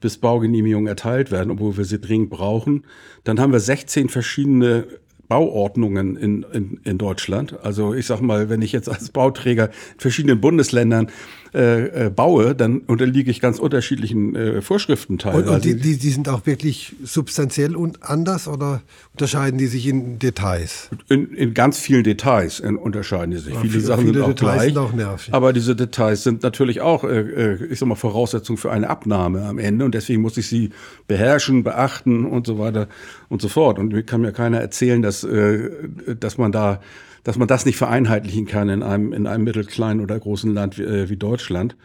bis 0.00 0.18
Baugenehmigungen 0.18 0.86
erteilt 0.86 1.30
werden, 1.30 1.50
obwohl 1.50 1.76
wir 1.76 1.84
sie 1.84 2.00
dringend 2.00 2.30
brauchen. 2.30 2.84
Dann 3.24 3.40
haben 3.40 3.52
wir 3.52 3.60
16 3.60 4.08
verschiedene 4.08 4.86
Bauordnungen 5.28 6.16
in, 6.16 6.42
in, 6.52 6.80
in 6.84 6.98
Deutschland. 6.98 7.58
Also 7.62 7.92
ich 7.94 8.06
sag 8.06 8.20
mal, 8.20 8.48
wenn 8.48 8.62
ich 8.62 8.72
jetzt 8.72 8.88
als 8.88 9.10
Bauträger 9.10 9.66
in 9.66 10.00
verschiedenen 10.00 10.40
Bundesländern 10.40 11.10
äh, 11.54 12.06
äh, 12.06 12.10
baue, 12.10 12.54
dann 12.54 12.80
unterliege 12.80 13.30
ich 13.30 13.40
ganz 13.40 13.58
unterschiedlichen 13.58 14.34
äh, 14.34 14.62
Vorschriften 14.62 15.18
teilweise. 15.18 15.48
Und, 15.48 15.54
und 15.54 15.64
die, 15.64 15.76
die, 15.76 15.96
die, 15.96 16.10
sind 16.10 16.28
auch 16.28 16.46
wirklich 16.46 16.94
substanziell 17.02 17.76
und 17.76 18.02
anders 18.02 18.48
oder 18.48 18.82
unterscheiden 19.12 19.58
die 19.58 19.66
sich 19.66 19.86
in 19.86 20.18
Details? 20.18 20.90
In, 21.08 21.32
in 21.34 21.54
ganz 21.54 21.78
vielen 21.78 22.04
Details 22.04 22.60
unterscheiden 22.60 23.30
die 23.30 23.38
sich. 23.38 23.54
Ja, 23.54 23.60
viele, 23.60 23.72
viele, 23.72 23.84
Sachen 23.84 24.04
viele 24.04 24.14
sind 24.14 24.22
auch 24.22 24.28
Details 24.28 24.54
gleich. 24.54 24.74
Sind 24.74 24.78
auch 24.78 24.92
nervig. 24.92 25.34
Aber 25.34 25.52
diese 25.52 25.74
Details 25.74 26.22
sind 26.22 26.42
natürlich 26.42 26.80
auch, 26.80 27.04
äh, 27.04 27.20
äh, 27.20 27.64
ich 27.70 27.78
sag 27.78 27.88
mal, 27.88 27.94
Voraussetzung 27.94 28.56
für 28.56 28.70
eine 28.70 28.90
Abnahme 28.90 29.44
am 29.46 29.58
Ende 29.58 29.84
und 29.84 29.94
deswegen 29.94 30.22
muss 30.22 30.36
ich 30.36 30.48
sie 30.48 30.70
beherrschen, 31.06 31.64
beachten 31.64 32.24
und 32.24 32.46
so 32.46 32.58
weiter 32.58 32.88
und 33.28 33.40
so 33.40 33.48
fort. 33.48 33.78
Und 33.78 33.92
mir 33.92 34.02
kann 34.02 34.20
mir 34.20 34.32
keiner 34.32 34.60
erzählen, 34.60 35.02
dass, 35.02 35.24
äh, 35.24 35.70
dass 36.18 36.38
man 36.38 36.52
da 36.52 36.80
dass 37.28 37.36
man 37.36 37.46
das 37.46 37.66
nicht 37.66 37.76
vereinheitlichen 37.76 38.46
kann 38.46 38.70
in 38.70 38.82
einem, 38.82 39.12
in 39.12 39.26
einem 39.26 39.44
mittelkleinen 39.44 40.02
oder 40.02 40.18
großen 40.18 40.54
Land 40.54 40.78
wie, 40.78 40.84
äh, 40.84 41.10
wie 41.10 41.18
Deutschland. 41.18 41.76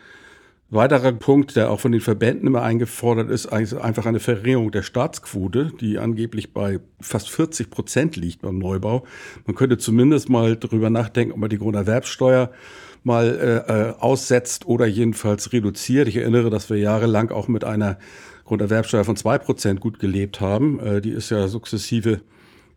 Weiterer 0.69 1.11
Punkt, 1.11 1.57
der 1.57 1.69
auch 1.69 1.81
von 1.81 1.91
den 1.91 1.99
Verbänden 1.99 2.47
immer 2.47 2.63
eingefordert 2.63 3.29
ist, 3.29 3.47
einfach 3.47 4.05
eine 4.05 4.21
Verringerung 4.21 4.71
der 4.71 4.83
Staatsquote, 4.83 5.73
die 5.81 5.99
angeblich 5.99 6.53
bei 6.53 6.79
fast 7.01 7.29
40 7.29 7.69
Prozent 7.69 8.15
liegt 8.15 8.41
beim 8.43 8.57
Neubau. 8.57 9.03
Man 9.45 9.57
könnte 9.57 9.77
zumindest 9.77 10.29
mal 10.29 10.55
darüber 10.55 10.89
nachdenken, 10.89 11.33
ob 11.33 11.39
man 11.39 11.49
die 11.49 11.57
Grunderwerbsteuer 11.57 12.49
mal 13.03 13.27
äh, 13.67 13.89
äh, 13.89 13.93
aussetzt 13.99 14.65
oder 14.65 14.85
jedenfalls 14.85 15.51
reduziert. 15.51 16.07
Ich 16.07 16.15
erinnere, 16.15 16.51
dass 16.51 16.69
wir 16.69 16.77
jahrelang 16.77 17.31
auch 17.31 17.49
mit 17.49 17.65
einer 17.65 17.97
Grunderwerbsteuer 18.45 19.03
von 19.03 19.17
zwei 19.17 19.37
Prozent 19.39 19.81
gut 19.81 19.99
gelebt 19.99 20.39
haben. 20.39 20.79
Äh, 20.79 21.01
die 21.01 21.11
ist 21.11 21.31
ja 21.31 21.49
sukzessive 21.49 22.21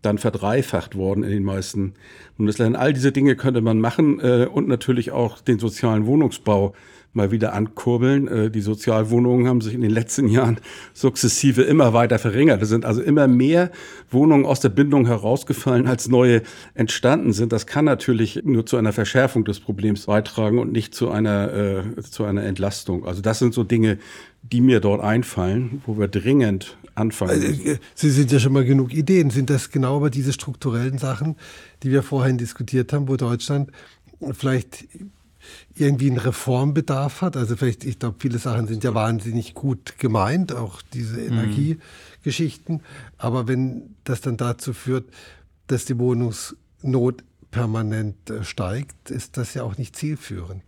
dann 0.03 0.19
verdreifacht 0.19 0.97
worden 0.97 1.25
in 1.25 1.31
den 1.31 1.45
meisten 1.45 1.95
Bundesländern. 2.37 2.81
All 2.81 2.93
diese 2.93 3.13
Dinge 3.13 3.37
könnte 3.37 3.61
man 3.61 3.81
machen 3.81 4.21
äh, 4.21 4.47
und 4.51 4.69
natürlich 4.69 5.11
auch 5.11 5.41
den 5.41 5.59
sozialen 5.59 6.07
Wohnungsbau 6.07 6.75
mal 7.17 7.33
wieder 7.33 7.55
ankurbeln. 7.55 8.29
Äh, 8.29 8.51
die 8.51 8.61
Sozialwohnungen 8.61 9.49
haben 9.49 9.61
sich 9.61 9.75
in 9.75 9.81
den 9.81 9.91
letzten 9.91 10.29
Jahren 10.29 10.59
sukzessive 10.95 11.63
immer 11.63 11.93
weiter 11.93 12.19
verringert. 12.21 12.63
Es 12.63 12.69
sind 12.69 12.85
also 12.85 13.03
immer 13.03 13.27
mehr 13.27 13.73
Wohnungen 14.11 14.47
aus 14.47 14.61
der 14.61 14.69
Bindung 14.69 15.07
herausgefallen, 15.07 15.89
als 15.89 16.09
neue 16.09 16.43
entstanden 16.75 17.33
sind. 17.33 17.53
Das 17.53 17.67
kann 17.67 17.87
natürlich 17.87 18.43
nur 18.45 18.67
zu 18.67 18.77
einer 18.77 18.93
Verschärfung 18.93 19.45
des 19.45 19.59
Problems 19.59 20.07
beitragen 20.07 20.59
und 20.59 20.71
nicht 20.71 20.95
zu 20.95 21.11
einer, 21.11 21.53
äh, 21.53 22.03
zu 22.03 22.25
einer 22.25 22.45
Entlastung. 22.45 23.05
Also 23.07 23.23
das 23.23 23.41
sind 23.41 23.55
so 23.55 23.65
Dinge, 23.65 23.99
die 24.43 24.61
mir 24.61 24.79
dort 24.79 25.03
einfallen, 25.03 25.83
wo 25.87 25.99
wir 25.99 26.07
dringend 26.07 26.77
anfangen. 26.97 27.31
Also, 27.31 27.47
äh, 27.47 27.79
Sie 27.95 28.11
sind 28.11 28.33
ja 28.33 28.41
schon 28.41 28.53
mal 28.53 28.65
genug 28.65 28.93
Ideen. 28.93 29.31
Sind 29.31 29.51
das 29.51 29.71
genau 29.71 29.97
aber 29.97 30.11
diese 30.11 30.33
strukturellen 30.33 30.99
Sachen, 30.99 31.37
die 31.83 31.91
wir 31.91 32.03
vorhin 32.03 32.39
diskutiert 32.39 32.93
haben, 32.93 33.09
wo 33.09 33.17
Deutschland 33.17 33.71
vielleicht 34.33 34.87
irgendwie 35.75 36.09
einen 36.09 36.19
Reformbedarf 36.19 37.23
hat. 37.23 37.37
Also 37.37 37.57
vielleicht, 37.57 37.85
ich 37.85 37.99
glaube, 37.99 38.17
viele 38.19 38.39
Sachen 38.39 38.67
sind 38.67 38.85
ja 38.85 38.95
wahnsinnig 38.95 39.55
gut 39.55 39.99
gemeint, 39.99 40.53
auch 40.53 40.83
diese 40.83 41.19
mhm. 41.21 41.39
Energiegeschichten. 41.39 42.81
Aber 43.19 43.47
wenn 43.47 43.95
das 44.05 44.21
dann 44.21 44.37
dazu 44.37 44.73
führt, 44.73 45.05
dass 45.67 45.85
die 45.85 45.99
Wohnungsnot 45.99 47.25
permanent 47.51 48.31
äh, 48.31 48.45
steigt, 48.45 49.11
ist 49.11 49.37
das 49.37 49.55
ja 49.55 49.63
auch 49.63 49.79
nicht 49.79 49.97
zielführend. 49.97 50.63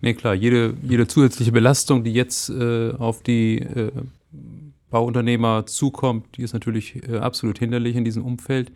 Nee, 0.00 0.14
klar, 0.14 0.34
jede, 0.34 0.74
jede 0.82 1.06
zusätzliche 1.06 1.52
Belastung, 1.52 2.02
die 2.02 2.12
jetzt 2.12 2.50
äh, 2.50 2.92
auf 2.92 3.22
die 3.22 3.58
äh, 3.58 3.92
Bauunternehmer 4.92 5.66
zukommt, 5.66 6.36
die 6.36 6.42
ist 6.42 6.52
natürlich 6.52 7.08
äh, 7.08 7.16
absolut 7.16 7.58
hinderlich 7.58 7.96
in 7.96 8.04
diesem 8.04 8.24
Umfeld. 8.24 8.70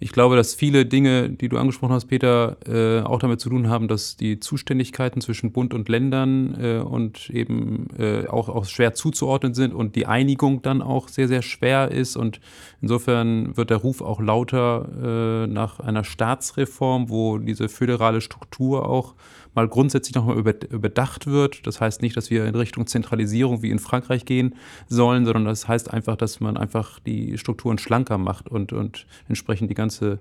Ich 0.00 0.12
glaube, 0.12 0.36
dass 0.36 0.54
viele 0.54 0.86
Dinge, 0.86 1.28
die 1.28 1.48
du 1.48 1.58
angesprochen 1.58 1.92
hast, 1.92 2.06
Peter, 2.06 2.56
äh, 2.68 3.02
auch 3.02 3.18
damit 3.18 3.40
zu 3.40 3.48
tun 3.48 3.68
haben, 3.68 3.88
dass 3.88 4.16
die 4.16 4.38
Zuständigkeiten 4.38 5.20
zwischen 5.20 5.50
Bund 5.50 5.74
und 5.74 5.88
Ländern 5.88 6.56
äh, 6.62 6.78
und 6.78 7.28
eben 7.30 7.88
auch, 8.28 8.64
schwer 8.66 8.94
zuzuordnen 8.94 9.54
sind 9.54 9.74
und 9.74 9.96
die 9.96 10.06
Einigung 10.06 10.62
dann 10.62 10.82
auch 10.82 11.08
sehr, 11.08 11.26
sehr 11.26 11.42
schwer 11.42 11.90
ist. 11.90 12.16
Und 12.16 12.40
insofern 12.80 13.56
wird 13.56 13.70
der 13.70 13.78
Ruf 13.78 14.00
auch 14.00 14.20
lauter 14.20 15.46
nach 15.48 15.80
einer 15.80 16.04
Staatsreform, 16.04 17.08
wo 17.08 17.38
diese 17.38 17.68
föderale 17.68 18.20
Struktur 18.20 18.88
auch 18.88 19.14
mal 19.54 19.68
grundsätzlich 19.68 20.14
nochmal 20.14 20.38
überdacht 20.38 21.26
wird. 21.26 21.66
Das 21.66 21.80
heißt 21.80 22.02
nicht, 22.02 22.16
dass 22.16 22.30
wir 22.30 22.46
in 22.46 22.54
Richtung 22.54 22.86
Zentralisierung 22.86 23.62
wie 23.62 23.70
in 23.70 23.78
Frankreich 23.78 24.24
gehen 24.24 24.54
sollen, 24.88 25.24
sondern 25.24 25.44
das 25.44 25.68
heißt 25.68 25.92
einfach, 25.92 26.16
dass 26.16 26.40
man 26.40 26.56
einfach 26.56 27.00
die 27.00 27.38
Strukturen 27.38 27.78
schlanker 27.78 28.18
macht 28.18 28.48
und, 28.48 28.72
und 28.72 29.06
entsprechend 29.28 29.70
die 29.70 29.74
ganze, 29.74 30.20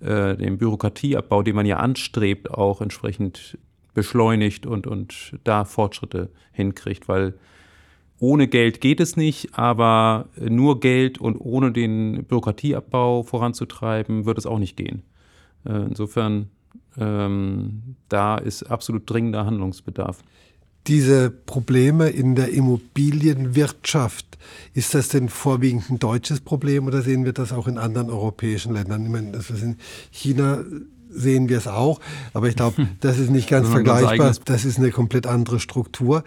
äh, 0.00 0.36
den 0.36 0.58
Bürokratieabbau, 0.58 1.42
den 1.42 1.56
man 1.56 1.66
ja 1.66 1.78
anstrebt, 1.78 2.50
auch 2.50 2.80
entsprechend 2.80 3.58
beschleunigt 3.94 4.66
und, 4.66 4.86
und 4.86 5.38
da 5.44 5.64
Fortschritte 5.64 6.30
hinkriegt, 6.52 7.08
weil 7.08 7.34
ohne 8.18 8.48
Geld 8.48 8.80
geht 8.80 9.00
es 9.00 9.16
nicht, 9.16 9.58
aber 9.58 10.28
nur 10.40 10.80
Geld 10.80 11.18
und 11.18 11.36
ohne 11.36 11.72
den 11.72 12.24
Bürokratieabbau 12.24 13.22
voranzutreiben, 13.22 14.24
wird 14.24 14.38
es 14.38 14.46
auch 14.46 14.58
nicht 14.58 14.76
gehen. 14.76 15.02
Äh, 15.64 15.86
insofern 15.86 16.50
ähm, 16.98 17.96
da 18.08 18.36
ist 18.38 18.64
absolut 18.64 19.08
dringender 19.08 19.46
Handlungsbedarf. 19.46 20.22
Diese 20.86 21.30
Probleme 21.30 22.10
in 22.10 22.34
der 22.34 22.52
Immobilienwirtschaft, 22.52 24.38
ist 24.74 24.94
das 24.94 25.08
denn 25.08 25.30
vorwiegend 25.30 25.88
ein 25.90 25.98
deutsches 25.98 26.40
Problem 26.40 26.86
oder 26.86 27.00
sehen 27.00 27.24
wir 27.24 27.32
das 27.32 27.52
auch 27.52 27.66
in 27.66 27.78
anderen 27.78 28.10
europäischen 28.10 28.74
Ländern? 28.74 29.04
Ich 29.04 29.10
meine, 29.10 29.36
ist 29.36 29.50
in 29.62 29.78
China 30.10 30.62
sehen 31.14 31.48
wir 31.48 31.58
es 31.58 31.66
auch. 31.66 32.00
Aber 32.32 32.48
ich 32.48 32.56
glaube, 32.56 32.88
das 33.00 33.18
ist 33.18 33.30
nicht 33.30 33.48
ganz 33.48 33.68
vergleichbar. 33.68 34.34
Das 34.44 34.64
ist 34.64 34.78
eine 34.78 34.90
komplett 34.90 35.26
andere 35.26 35.60
Struktur. 35.60 36.24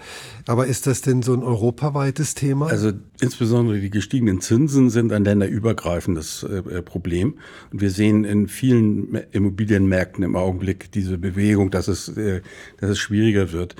Aber 0.47 0.67
ist 0.67 0.87
das 0.87 1.01
denn 1.01 1.21
so 1.21 1.33
ein 1.33 1.43
europaweites 1.43 2.35
Thema? 2.35 2.67
Also 2.67 2.91
insbesondere 3.19 3.79
die 3.79 3.89
gestiegenen 3.89 4.41
Zinsen 4.41 4.89
sind 4.89 5.11
ein 5.11 5.23
länderübergreifendes 5.23 6.43
äh, 6.43 6.81
Problem. 6.81 7.35
Und 7.71 7.81
wir 7.81 7.91
sehen 7.91 8.23
in 8.23 8.47
vielen 8.47 9.15
Immobilienmärkten 9.31 10.23
im 10.23 10.35
Augenblick 10.35 10.91
diese 10.91 11.17
Bewegung, 11.17 11.71
dass 11.71 11.87
es, 11.87 12.09
äh, 12.09 12.41
dass 12.79 12.91
es 12.91 12.99
schwieriger 12.99 13.51
wird. 13.51 13.75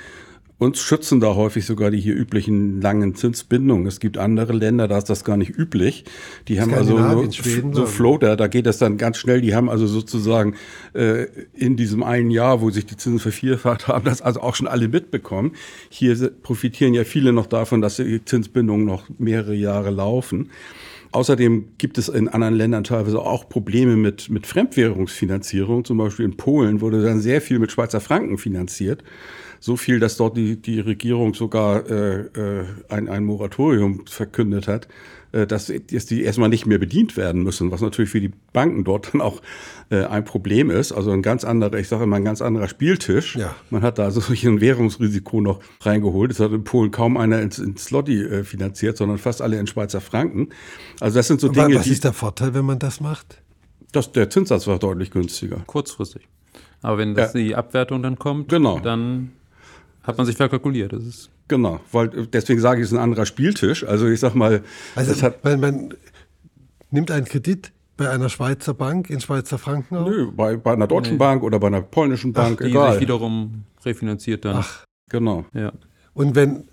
Uns 0.60 0.80
schützen 0.80 1.20
da 1.20 1.36
häufig 1.36 1.68
sogar 1.68 1.92
die 1.92 2.00
hier 2.00 2.16
üblichen 2.16 2.82
langen 2.82 3.14
Zinsbindungen. 3.14 3.86
Es 3.86 4.00
gibt 4.00 4.18
andere 4.18 4.54
Länder, 4.54 4.88
da 4.88 4.98
ist 4.98 5.08
das 5.08 5.24
gar 5.24 5.38
nicht 5.38 5.56
üblich. 5.56 6.04
Die 6.48 6.60
haben 6.60 6.74
also 6.74 6.98
nur 6.98 7.32
Schweden, 7.32 7.74
so 7.74 7.86
Floater, 7.86 8.36
da 8.36 8.48
geht 8.48 8.66
das 8.66 8.80
dann 8.80 8.98
ganz 8.98 9.18
schnell. 9.18 9.42
Die 9.42 9.54
haben 9.54 9.70
also 9.70 9.86
sozusagen 9.86 10.56
äh, 10.94 11.28
in 11.54 11.76
diesem 11.76 12.02
einen 12.02 12.32
Jahr, 12.32 12.60
wo 12.60 12.72
sich 12.72 12.88
die 12.88 12.98
Zinsen 12.98 13.20
vervierfacht 13.20 13.88
haben, 13.88 14.06
das 14.06 14.24
also 14.24 14.42
auch 14.42 14.56
schon 14.56 14.66
alle 14.66 14.88
mitbekommen. 14.88 15.52
Hier 15.90 16.16
profitieren 16.42 16.96
ja 16.96 17.04
viele 17.04 17.34
noch 17.34 17.46
davon, 17.46 17.82
dass 17.82 17.98
die 17.98 18.26
Zinsbindungen 18.26 18.86
noch 18.86 19.04
mehrere 19.20 19.54
Jahre 19.54 19.92
laufen. 19.92 20.50
Außerdem 21.12 21.70
gibt 21.78 22.00
es 22.00 22.10
in 22.10 22.28
anderen 22.28 22.56
Ländern 22.56 22.84
teilweise 22.84 23.20
auch 23.20 23.48
Probleme 23.48 23.96
mit, 23.96 24.30
mit 24.30 24.48
Fremdwährungsfinanzierung. 24.48 25.86
Zum 25.86 26.00
Beispiel 26.00 26.26
in 26.26 26.36
Polen 26.36 26.82
wurde 26.82 27.04
dann 27.04 27.22
sehr 27.22 27.42
viel 27.42 27.60
mit 27.60 27.72
Schweizer 27.72 28.02
Franken 28.02 28.40
finanziert 28.40 29.04
so 29.60 29.76
viel, 29.76 30.00
dass 30.00 30.18
dort 30.18 30.38
die, 30.38 30.62
die 30.62 30.80
Regierung 30.80 31.34
sogar 31.34 31.90
äh, 31.90 32.20
äh, 32.22 32.66
ein, 32.90 33.10
ein 33.10 33.24
Moratorium 33.24 34.06
verkündet 34.08 34.68
hat, 34.68 34.88
äh, 35.32 35.46
dass, 35.46 35.72
dass 35.92 36.06
die 36.06 36.24
erstmal 36.24 36.50
nicht 36.50 36.66
mehr 36.66 36.80
bedient 36.80 37.18
werden 37.18 37.44
müssen, 37.44 37.72
was 37.72 37.82
natürlich 37.82 38.10
für 38.12 38.22
die 38.22 38.32
Banken 38.54 38.84
dort 38.84 39.14
dann 39.14 39.22
auch 39.22 39.42
äh, 39.90 40.04
ein 40.06 40.24
Problem 40.24 40.70
ist. 40.70 40.92
Also 40.92 41.12
ein 41.12 41.22
ganz 41.22 41.44
anderer, 41.44 41.78
ich 41.78 41.88
sage 41.88 42.04
immer, 42.04 42.16
ein 42.16 42.26
ganz 42.26 42.42
anderer 42.42 42.68
Spieltisch. 42.68 43.36
Ja. 43.36 43.56
Man 43.70 43.82
hat 43.82 43.98
da 43.98 44.06
also 44.06 44.20
solch 44.22 44.46
ein 44.46 44.62
Währungsrisiko 44.62 45.42
noch 45.42 45.60
reingeholt. 45.82 46.32
Es 46.32 46.40
hat 46.40 46.52
in 46.52 46.64
Polen 46.64 46.92
kaum 46.92 47.18
einer 47.18 47.42
ins, 47.42 47.60
ins 47.60 47.86
Slotty 47.86 48.22
äh, 48.22 48.44
finanziert, 48.44 48.98
sondern 48.98 49.18
fast 49.18 49.42
alle 49.42 49.60
in 49.60 49.68
Schweizer 49.68 50.02
Franken. 50.02 50.50
Also 51.00 51.18
das 51.18 51.28
sind 51.28 51.42
so 51.42 51.50
Dinge, 51.50 51.66
was 51.66 51.72
die... 51.72 51.78
Was 51.80 51.88
ist 51.88 52.04
der 52.04 52.14
Vorteil, 52.14 52.54
wenn 52.54 52.66
man 52.66 52.80
das 52.80 53.02
macht? 53.02 53.42
Das, 53.92 54.12
der 54.12 54.30
Zinssatz 54.30 54.68
war 54.68 54.80
deutlich 54.80 55.12
günstiger. 55.12 55.64
Kurzfristig. 55.66 56.28
Aber 56.82 56.98
wenn 57.00 57.16
das 57.16 57.34
ja. 57.34 57.40
die 57.40 57.56
Abwertung 57.56 58.04
dann 58.04 58.20
kommt, 58.20 58.50
genau. 58.50 58.80
dann 58.80 59.32
hat 60.08 60.18
man 60.18 60.26
sich 60.26 60.38
verkalkuliert. 60.38 60.94
Das 60.94 61.04
ist 61.04 61.30
genau, 61.48 61.82
weil 61.92 62.08
deswegen 62.08 62.60
sage 62.62 62.80
ich, 62.80 62.86
es 62.86 62.92
ist 62.92 62.98
ein 62.98 63.04
anderer 63.04 63.26
Spieltisch. 63.26 63.84
Also 63.84 64.08
ich 64.08 64.22
sag 64.22 64.34
mal, 64.34 64.64
also 64.96 65.22
hat, 65.22 65.44
man, 65.44 65.60
man 65.60 65.94
nimmt 66.90 67.12
einen 67.12 67.26
Kredit 67.26 67.74
bei 67.98 68.10
einer 68.10 68.30
Schweizer 68.30 68.74
Bank 68.74 69.10
in 69.10 69.20
Schweizer 69.20 69.58
Franken 69.58 69.98
auf? 69.98 70.08
Nö, 70.08 70.32
bei, 70.32 70.56
bei 70.56 70.72
einer 70.74 70.88
deutschen 70.88 71.14
nee. 71.14 71.20
Bank 71.20 71.44
oder 71.44 71.60
bei 71.60 71.68
einer 71.68 71.82
polnischen 71.82 72.32
Bank, 72.32 72.60
Ach, 72.60 72.64
die 72.64 72.72
egal. 72.72 72.94
sich 72.94 73.02
wiederum 73.02 73.66
refinanziert 73.84 74.46
dann. 74.46 74.58
Ach, 74.58 74.86
genau. 75.10 75.46
Ja. 75.54 75.74
Und 76.14 76.36
wenn 76.36 76.70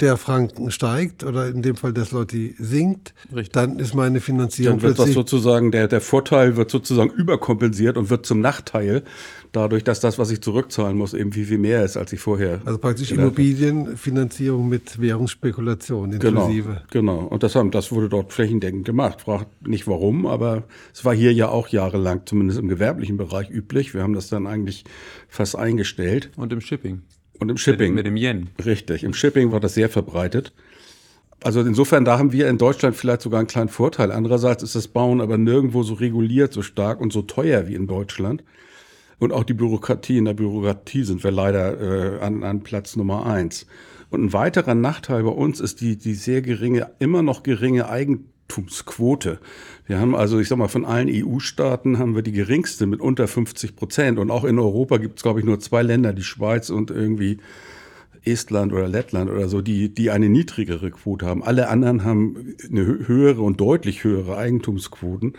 der 0.00 0.16
Franken 0.16 0.70
steigt 0.70 1.22
oder 1.22 1.46
in 1.48 1.62
dem 1.62 1.76
Fall 1.76 1.92
der 1.92 2.04
Slotty 2.04 2.56
sinkt, 2.58 3.14
Richtig. 3.32 3.52
dann 3.52 3.78
ist 3.78 3.94
meine 3.94 4.20
Finanzierung 4.20 4.80
dann 4.80 4.88
wird 4.88 4.98
das 4.98 5.12
sozusagen 5.12 5.70
der 5.70 5.86
der 5.86 6.00
Vorteil 6.00 6.56
wird 6.56 6.70
sozusagen 6.70 7.10
überkompensiert 7.10 7.96
und 7.96 8.10
wird 8.10 8.26
zum 8.26 8.40
Nachteil 8.40 9.04
dadurch, 9.54 9.84
dass 9.84 10.00
das, 10.00 10.18
was 10.18 10.30
ich 10.30 10.40
zurückzahlen 10.40 10.96
muss, 10.98 11.14
eben 11.14 11.32
viel 11.32 11.46
viel 11.46 11.58
mehr 11.58 11.84
ist, 11.84 11.96
als 11.96 12.12
ich 12.12 12.20
vorher. 12.20 12.60
Also 12.64 12.78
praktisch 12.78 13.12
Immobilienfinanzierung 13.12 14.68
mit 14.68 15.00
Währungsspekulation 15.00 16.12
inklusive. 16.12 16.82
Genau, 16.90 17.18
genau. 17.18 17.26
Und 17.26 17.42
das 17.42 17.54
haben 17.54 17.70
das 17.70 17.92
wurde 17.92 18.08
dort 18.08 18.32
flächendeckend 18.32 18.84
gemacht. 18.84 19.22
Fragt 19.22 19.66
nicht 19.66 19.86
warum, 19.86 20.26
aber 20.26 20.64
es 20.92 21.04
war 21.04 21.14
hier 21.14 21.32
ja 21.32 21.48
auch 21.48 21.68
jahrelang 21.68 22.22
zumindest 22.26 22.58
im 22.58 22.68
gewerblichen 22.68 23.16
Bereich 23.16 23.48
üblich. 23.50 23.94
Wir 23.94 24.02
haben 24.02 24.14
das 24.14 24.28
dann 24.28 24.46
eigentlich 24.46 24.84
fast 25.28 25.56
eingestellt. 25.56 26.30
Und 26.36 26.52
im 26.52 26.60
Shipping. 26.60 27.02
Und 27.44 27.50
im 27.50 27.56
Shipping. 27.58 27.94
Mit, 27.94 28.04
mit 28.04 28.06
dem 28.06 28.16
Yen. 28.16 28.48
Richtig. 28.64 29.04
Im 29.04 29.12
Shipping 29.12 29.52
war 29.52 29.60
das 29.60 29.74
sehr 29.74 29.90
verbreitet. 29.90 30.54
Also 31.42 31.60
insofern, 31.60 32.06
da 32.06 32.18
haben 32.18 32.32
wir 32.32 32.48
in 32.48 32.56
Deutschland 32.56 32.96
vielleicht 32.96 33.20
sogar 33.20 33.38
einen 33.38 33.48
kleinen 33.48 33.68
Vorteil. 33.68 34.12
Andererseits 34.12 34.62
ist 34.62 34.74
das 34.74 34.88
Bauen 34.88 35.20
aber 35.20 35.36
nirgendwo 35.36 35.82
so 35.82 35.92
reguliert, 35.92 36.54
so 36.54 36.62
stark 36.62 37.02
und 37.02 37.12
so 37.12 37.20
teuer 37.20 37.68
wie 37.68 37.74
in 37.74 37.86
Deutschland. 37.86 38.42
Und 39.18 39.30
auch 39.30 39.44
die 39.44 39.52
Bürokratie, 39.52 40.16
in 40.16 40.24
der 40.24 40.32
Bürokratie 40.32 41.04
sind 41.04 41.22
wir 41.22 41.30
leider 41.30 42.16
äh, 42.16 42.20
an, 42.20 42.44
an 42.44 42.62
Platz 42.62 42.96
Nummer 42.96 43.26
eins. 43.26 43.66
Und 44.08 44.24
ein 44.24 44.32
weiterer 44.32 44.74
Nachteil 44.74 45.22
bei 45.22 45.30
uns 45.30 45.60
ist 45.60 45.82
die, 45.82 45.98
die 45.98 46.14
sehr 46.14 46.40
geringe, 46.40 46.92
immer 46.98 47.22
noch 47.22 47.42
geringe 47.42 47.90
Eigen, 47.90 48.30
Wachstumsquote. 48.48 49.38
Wir 49.86 50.00
haben 50.00 50.14
also, 50.14 50.38
ich 50.38 50.48
sag 50.48 50.58
mal, 50.58 50.68
von 50.68 50.84
allen 50.84 51.08
EU-Staaten 51.10 51.98
haben 51.98 52.14
wir 52.14 52.22
die 52.22 52.32
geringste 52.32 52.86
mit 52.86 53.00
unter 53.00 53.28
50 53.28 53.76
Prozent. 53.76 54.18
Und 54.18 54.30
auch 54.30 54.44
in 54.44 54.58
Europa 54.58 54.98
gibt 54.98 55.18
es, 55.18 55.22
glaube 55.22 55.40
ich, 55.40 55.46
nur 55.46 55.60
zwei 55.60 55.82
Länder, 55.82 56.12
die 56.12 56.22
Schweiz 56.22 56.70
und 56.70 56.90
irgendwie 56.90 57.38
Estland 58.24 58.72
oder 58.72 58.88
Lettland 58.88 59.30
oder 59.30 59.48
so, 59.48 59.60
die, 59.60 59.92
die 59.92 60.10
eine 60.10 60.30
niedrigere 60.30 60.90
Quote 60.90 61.26
haben. 61.26 61.42
Alle 61.42 61.68
anderen 61.68 62.04
haben 62.04 62.54
eine 62.66 62.84
höhere 63.06 63.42
und 63.42 63.60
deutlich 63.60 64.02
höhere 64.04 64.38
Eigentumsquoten. 64.38 65.34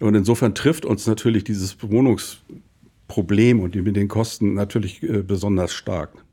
Und 0.00 0.14
insofern 0.14 0.54
trifft 0.54 0.84
uns 0.84 1.06
natürlich 1.06 1.44
dieses 1.44 1.76
Wohnungsproblem 1.82 3.60
und 3.60 3.74
die 3.74 3.80
mit 3.80 3.96
den 3.96 4.08
Kosten 4.08 4.52
natürlich 4.52 5.02
äh, 5.02 5.22
besonders 5.22 5.72
stark. 5.72 6.25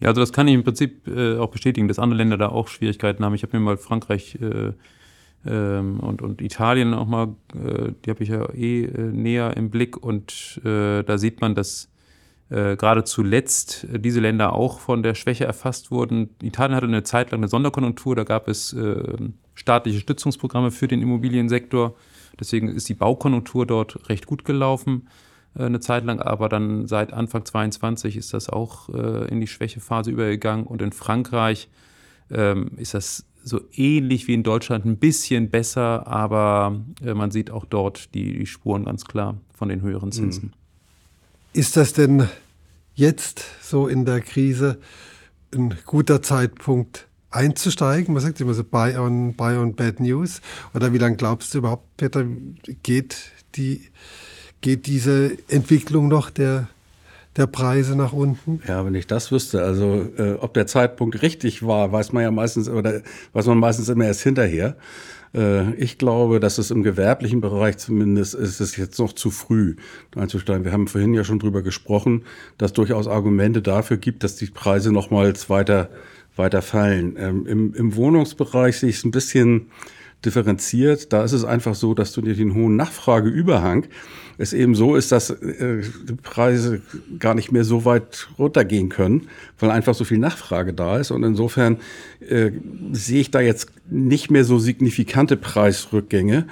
Ja, 0.00 0.08
also 0.08 0.20
das 0.20 0.32
kann 0.32 0.46
ich 0.46 0.54
im 0.54 0.64
Prinzip 0.64 1.08
äh, 1.08 1.38
auch 1.38 1.50
bestätigen, 1.50 1.88
dass 1.88 1.98
andere 1.98 2.18
Länder 2.18 2.36
da 2.36 2.48
auch 2.48 2.68
Schwierigkeiten 2.68 3.24
haben. 3.24 3.34
Ich 3.34 3.42
habe 3.42 3.58
mir 3.58 3.64
mal 3.64 3.76
Frankreich 3.76 4.38
äh, 4.40 4.72
ähm, 5.46 6.00
und, 6.00 6.20
und 6.20 6.42
Italien 6.42 6.92
auch 6.92 7.06
mal, 7.06 7.34
äh, 7.54 7.92
die 8.04 8.10
habe 8.10 8.22
ich 8.22 8.28
ja 8.28 8.52
eh 8.52 8.84
äh, 8.84 9.00
näher 9.00 9.56
im 9.56 9.70
Blick 9.70 9.96
und 9.96 10.60
äh, 10.64 11.02
da 11.02 11.16
sieht 11.16 11.40
man, 11.40 11.54
dass 11.54 11.90
äh, 12.50 12.76
gerade 12.76 13.04
zuletzt 13.04 13.86
diese 13.90 14.20
Länder 14.20 14.52
auch 14.52 14.80
von 14.80 15.02
der 15.02 15.14
Schwäche 15.14 15.46
erfasst 15.46 15.90
wurden. 15.90 16.30
Italien 16.42 16.76
hatte 16.76 16.86
eine 16.86 17.02
Zeit 17.02 17.30
lang 17.30 17.40
eine 17.40 17.48
Sonderkonjunktur, 17.48 18.14
da 18.14 18.24
gab 18.24 18.48
es 18.48 18.74
äh, 18.74 19.16
staatliche 19.54 20.00
Stützungsprogramme 20.00 20.70
für 20.72 20.88
den 20.88 21.00
Immobiliensektor. 21.00 21.96
Deswegen 22.38 22.68
ist 22.68 22.88
die 22.90 22.94
Baukonjunktur 22.94 23.64
dort 23.64 24.10
recht 24.10 24.26
gut 24.26 24.44
gelaufen 24.44 25.06
äh, 25.06 25.10
eine 25.64 25.80
Zeit 25.80 26.04
lang, 26.04 26.20
aber 26.20 26.48
dann 26.48 26.86
seit 26.86 27.12
Anfang 27.12 27.44
22 27.44 28.16
ist 28.16 28.34
das 28.34 28.48
auch 28.48 28.88
äh, 28.90 29.28
in 29.28 29.40
die 29.40 29.46
Schwächephase 29.46 30.10
übergegangen 30.10 30.66
und 30.66 30.82
in 30.82 30.92
Frankreich 30.92 31.68
ähm, 32.30 32.72
ist 32.76 32.94
das 32.94 33.24
so 33.46 33.60
ähnlich 33.72 34.26
wie 34.26 34.34
in 34.34 34.42
Deutschland 34.42 34.84
ein 34.84 34.96
bisschen 34.96 35.50
besser, 35.50 36.06
aber 36.06 36.80
äh, 37.00 37.14
man 37.14 37.30
sieht 37.30 37.50
auch 37.50 37.64
dort 37.64 38.12
die, 38.14 38.38
die, 38.38 38.46
Spuren 38.46 38.84
ganz 38.84 39.04
klar 39.04 39.36
von 39.54 39.68
den 39.68 39.82
höheren 39.82 40.10
Zinsen. 40.10 40.52
Ist 41.52 41.76
das 41.76 41.92
denn 41.92 42.28
jetzt 42.94 43.44
so 43.62 43.86
in 43.86 44.04
der 44.04 44.20
Krise 44.20 44.78
ein 45.54 45.74
guter 45.86 46.22
Zeitpunkt 46.22 47.06
einzusteigen? 47.30 48.14
Man 48.14 48.22
sagt 48.22 48.40
immer 48.40 48.52
so 48.52 48.64
Buy 48.64 48.96
on, 48.96 49.34
buy 49.34 49.56
on 49.56 49.74
Bad 49.76 50.00
News. 50.00 50.40
Oder 50.74 50.92
wie 50.92 50.98
lange 50.98 51.16
glaubst 51.16 51.54
du 51.54 51.58
überhaupt, 51.58 51.96
Peter, 51.96 52.26
geht, 52.82 53.30
die, 53.54 53.88
geht 54.66 54.88
diese 54.88 55.38
Entwicklung 55.46 56.08
noch 56.08 56.28
der 56.28 56.66
der 57.36 57.46
Preise 57.46 57.94
nach 57.94 58.12
unten? 58.12 58.60
Ja, 58.66 58.84
wenn 58.84 58.96
ich 58.96 59.06
das 59.06 59.30
wüsste, 59.30 59.62
also 59.62 60.08
äh, 60.18 60.32
ob 60.40 60.54
der 60.54 60.66
Zeitpunkt 60.66 61.22
richtig 61.22 61.64
war, 61.64 61.92
weiß 61.92 62.12
man 62.12 62.24
ja 62.24 62.32
meistens 62.32 62.68
oder 62.68 63.02
weiß 63.32 63.46
man 63.46 63.58
meistens 63.58 63.88
immer 63.88 64.06
erst 64.06 64.22
hinterher. 64.22 64.74
Äh, 65.34 65.72
ich 65.74 65.98
glaube, 65.98 66.40
dass 66.40 66.58
es 66.58 66.72
im 66.72 66.82
gewerblichen 66.82 67.40
Bereich 67.40 67.76
zumindest 67.76 68.34
ist 68.34 68.58
es 68.58 68.76
jetzt 68.76 68.98
noch 68.98 69.12
zu 69.12 69.30
früh 69.30 69.76
einzusteigen. 70.16 70.64
Wir 70.64 70.72
haben 70.72 70.88
vorhin 70.88 71.14
ja 71.14 71.22
schon 71.22 71.38
drüber 71.38 71.62
gesprochen, 71.62 72.24
dass 72.58 72.72
durchaus 72.72 73.06
Argumente 73.06 73.62
dafür 73.62 73.98
gibt, 73.98 74.24
dass 74.24 74.34
die 74.34 74.46
Preise 74.46 74.90
nochmals 74.90 75.48
weiter 75.48 75.90
weiter 76.34 76.60
fallen. 76.60 77.14
Ähm, 77.18 77.46
im, 77.46 77.74
Im 77.74 77.94
Wohnungsbereich 77.94 78.78
sehe 78.78 78.90
ich 78.90 78.96
es 78.96 79.04
ein 79.04 79.12
bisschen 79.12 79.68
differenziert. 80.26 81.12
Da 81.12 81.24
ist 81.24 81.32
es 81.32 81.44
einfach 81.44 81.74
so, 81.74 81.94
dass 81.94 82.12
du 82.12 82.20
dir 82.20 82.34
den 82.34 82.54
hohen 82.54 82.76
Nachfrageüberhang 82.76 83.86
es 84.38 84.52
eben 84.52 84.74
so 84.74 84.96
ist, 84.96 85.12
dass 85.12 85.30
äh, 85.30 85.82
Preise 86.22 86.82
gar 87.18 87.34
nicht 87.34 87.52
mehr 87.52 87.64
so 87.64 87.84
weit 87.84 88.28
runtergehen 88.38 88.88
können, 88.88 89.28
weil 89.58 89.70
einfach 89.70 89.94
so 89.94 90.04
viel 90.04 90.18
Nachfrage 90.18 90.74
da 90.74 90.98
ist. 90.98 91.10
Und 91.10 91.22
insofern 91.22 91.78
äh, 92.20 92.50
sehe 92.92 93.20
ich 93.20 93.30
da 93.30 93.40
jetzt 93.40 93.70
nicht 93.88 94.30
mehr 94.30 94.44
so 94.44 94.58
signifikante 94.58 95.36
Preisrückgänge. 95.36 96.46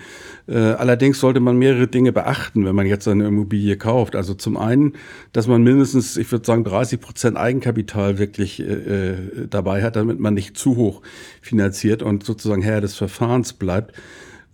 Äh, 0.46 0.58
allerdings 0.58 1.20
sollte 1.20 1.40
man 1.40 1.56
mehrere 1.56 1.86
Dinge 1.86 2.12
beachten, 2.12 2.66
wenn 2.66 2.74
man 2.74 2.86
jetzt 2.86 3.08
eine 3.08 3.26
Immobilie 3.26 3.76
kauft. 3.76 4.14
Also 4.14 4.34
zum 4.34 4.56
einen, 4.56 4.92
dass 5.32 5.46
man 5.46 5.62
mindestens, 5.62 6.16
ich 6.16 6.30
würde 6.30 6.44
sagen, 6.44 6.64
30 6.64 7.00
Prozent 7.00 7.36
Eigenkapital 7.36 8.18
wirklich 8.18 8.60
äh, 8.60 8.64
äh, 8.64 9.16
dabei 9.48 9.82
hat, 9.82 9.96
damit 9.96 10.20
man 10.20 10.34
nicht 10.34 10.56
zu 10.56 10.76
hoch 10.76 11.02
finanziert 11.40 12.02
und 12.02 12.24
sozusagen 12.24 12.62
Herr 12.62 12.80
des 12.80 12.94
Verfahrens 12.94 13.54
bleibt. 13.54 13.94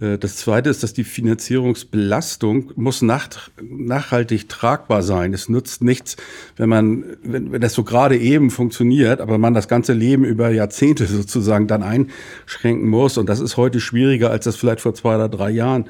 Äh, 0.00 0.18
das 0.18 0.36
Zweite 0.36 0.70
ist, 0.70 0.82
dass 0.82 0.92
die 0.92 1.04
Finanzierungsbelastung 1.04 2.72
muss 2.76 3.02
nach, 3.02 3.28
nachhaltig 3.62 4.48
tragbar 4.48 5.02
sein. 5.02 5.32
Es 5.34 5.48
nützt 5.48 5.82
nichts, 5.82 6.16
wenn 6.56 6.68
man, 6.68 7.04
wenn, 7.22 7.52
wenn 7.52 7.60
das 7.60 7.74
so 7.74 7.84
gerade 7.84 8.18
eben 8.18 8.50
funktioniert, 8.50 9.20
aber 9.20 9.38
man 9.38 9.54
das 9.54 9.68
ganze 9.68 9.92
Leben 9.92 10.24
über 10.24 10.50
Jahrzehnte 10.50 11.06
sozusagen 11.06 11.66
dann 11.66 11.82
einschränken 11.82 12.88
muss. 12.88 13.18
Und 13.18 13.28
das 13.28 13.40
ist 13.40 13.56
heute 13.56 13.80
schwieriger, 13.80 14.30
als 14.30 14.44
das 14.44 14.56
vielleicht 14.56 14.80
vor 14.80 14.94
zwei 14.94 15.14
oder 15.16 15.28
drei 15.28 15.50
Jahren 15.50 15.86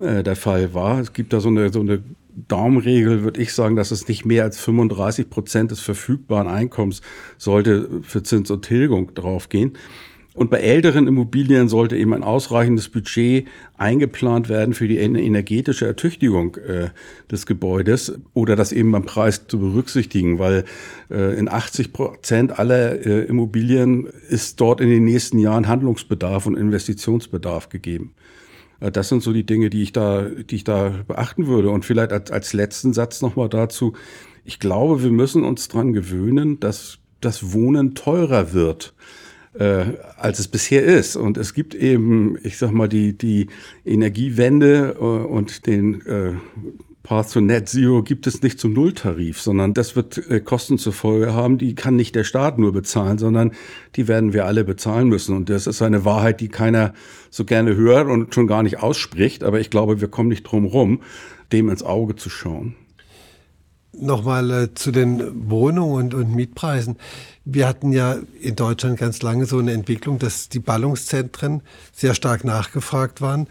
äh, 0.00 0.22
der 0.22 0.36
Fall 0.36 0.74
war. 0.74 1.00
Es 1.00 1.12
gibt 1.12 1.32
da 1.32 1.40
so 1.40 1.48
eine, 1.48 1.72
so 1.72 1.80
eine 1.80 2.02
Daumenregel, 2.48 3.22
würde 3.24 3.42
ich 3.42 3.52
sagen, 3.52 3.76
dass 3.76 3.90
es 3.90 4.08
nicht 4.08 4.24
mehr 4.24 4.44
als 4.44 4.58
35 4.58 5.28
Prozent 5.28 5.70
des 5.70 5.80
verfügbaren 5.80 6.48
Einkommens 6.48 7.02
sollte 7.36 8.00
für 8.02 8.22
Zins 8.22 8.50
und 8.50 8.64
Tilgung 8.64 9.14
draufgehen. 9.14 9.72
Und 10.34 10.50
bei 10.50 10.60
älteren 10.60 11.06
Immobilien 11.06 11.68
sollte 11.68 11.96
eben 11.96 12.14
ein 12.14 12.22
ausreichendes 12.22 12.88
Budget 12.88 13.46
eingeplant 13.76 14.48
werden 14.48 14.72
für 14.72 14.88
die 14.88 14.96
energetische 14.96 15.86
Ertüchtigung 15.86 16.56
äh, 16.56 16.88
des 17.30 17.44
Gebäudes 17.44 18.18
oder 18.32 18.56
das 18.56 18.72
eben 18.72 18.90
beim 18.92 19.04
Preis 19.04 19.46
zu 19.46 19.58
berücksichtigen, 19.58 20.38
weil 20.38 20.64
äh, 21.10 21.38
in 21.38 21.50
80 21.50 21.92
Prozent 21.92 22.58
aller 22.58 23.04
äh, 23.04 23.24
Immobilien 23.24 24.06
ist 24.28 24.58
dort 24.60 24.80
in 24.80 24.88
den 24.88 25.04
nächsten 25.04 25.38
Jahren 25.38 25.68
Handlungsbedarf 25.68 26.46
und 26.46 26.56
Investitionsbedarf 26.56 27.68
gegeben. 27.68 28.14
Äh, 28.80 28.90
das 28.90 29.10
sind 29.10 29.22
so 29.22 29.34
die 29.34 29.44
Dinge, 29.44 29.68
die 29.68 29.82
ich 29.82 29.92
da, 29.92 30.22
die 30.22 30.56
ich 30.56 30.64
da 30.64 30.94
beachten 31.06 31.46
würde. 31.46 31.68
Und 31.68 31.84
vielleicht 31.84 32.12
als, 32.12 32.30
als 32.30 32.54
letzten 32.54 32.94
Satz 32.94 33.20
nochmal 33.20 33.50
dazu. 33.50 33.92
Ich 34.46 34.58
glaube, 34.58 35.02
wir 35.02 35.10
müssen 35.10 35.44
uns 35.44 35.68
dran 35.68 35.92
gewöhnen, 35.92 36.58
dass 36.58 36.98
das 37.20 37.52
Wohnen 37.52 37.94
teurer 37.94 38.54
wird 38.54 38.94
äh, 39.54 39.84
als 40.16 40.38
es 40.38 40.48
bisher 40.48 40.84
ist. 40.84 41.16
Und 41.16 41.36
es 41.36 41.54
gibt 41.54 41.74
eben, 41.74 42.38
ich 42.42 42.58
sag 42.58 42.72
mal, 42.72 42.88
die, 42.88 43.16
die 43.16 43.48
Energiewende 43.84 44.96
äh, 44.98 45.02
und 45.02 45.66
den 45.66 46.04
äh, 46.06 46.32
Path 47.02 47.32
to 47.32 47.40
Net 47.40 47.68
Zero 47.68 48.02
gibt 48.02 48.26
es 48.26 48.42
nicht 48.42 48.60
zum 48.60 48.74
Nulltarif, 48.74 49.40
sondern 49.40 49.74
das 49.74 49.96
wird 49.96 50.18
äh, 50.30 50.40
Kosten 50.40 50.78
zur 50.78 50.92
Folge 50.92 51.34
haben, 51.34 51.58
die 51.58 51.74
kann 51.74 51.96
nicht 51.96 52.14
der 52.14 52.24
Staat 52.24 52.58
nur 52.58 52.72
bezahlen, 52.72 53.18
sondern 53.18 53.52
die 53.96 54.06
werden 54.06 54.32
wir 54.32 54.46
alle 54.46 54.64
bezahlen 54.64 55.08
müssen. 55.08 55.36
Und 55.36 55.50
das 55.50 55.66
ist 55.66 55.82
eine 55.82 56.04
Wahrheit, 56.04 56.40
die 56.40 56.48
keiner 56.48 56.94
so 57.28 57.44
gerne 57.44 57.74
hört 57.74 58.08
und 58.08 58.34
schon 58.34 58.46
gar 58.46 58.62
nicht 58.62 58.78
ausspricht. 58.78 59.42
Aber 59.42 59.58
ich 59.58 59.70
glaube, 59.70 60.00
wir 60.00 60.08
kommen 60.08 60.28
nicht 60.28 60.44
drum 60.44 60.64
rum, 60.64 61.00
dem 61.52 61.68
ins 61.68 61.82
Auge 61.82 62.14
zu 62.14 62.30
schauen. 62.30 62.76
Nochmal 63.92 64.50
äh, 64.50 64.74
zu 64.74 64.90
den 64.90 65.50
Wohnungen 65.50 65.94
und, 65.94 66.14
und 66.14 66.34
Mietpreisen. 66.34 66.96
Wir 67.44 67.68
hatten 67.68 67.92
ja 67.92 68.16
in 68.40 68.56
Deutschland 68.56 68.98
ganz 68.98 69.20
lange 69.22 69.46
so 69.46 69.58
eine 69.58 69.72
Entwicklung, 69.72 70.18
dass 70.18 70.48
die 70.48 70.60
Ballungszentren 70.60 71.62
sehr 71.92 72.14
stark 72.14 72.44
nachgefragt 72.44 73.20
waren, 73.20 73.48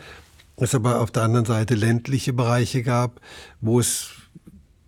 es 0.58 0.76
aber 0.76 1.02
auf 1.02 1.12
der 1.12 1.24
anderen 1.24 1.46
Seite 1.46 1.76
ländliche 1.76 2.34
Bereiche 2.34 2.84
gab, 2.84 3.20
wo 3.60 3.80
es 3.80 4.12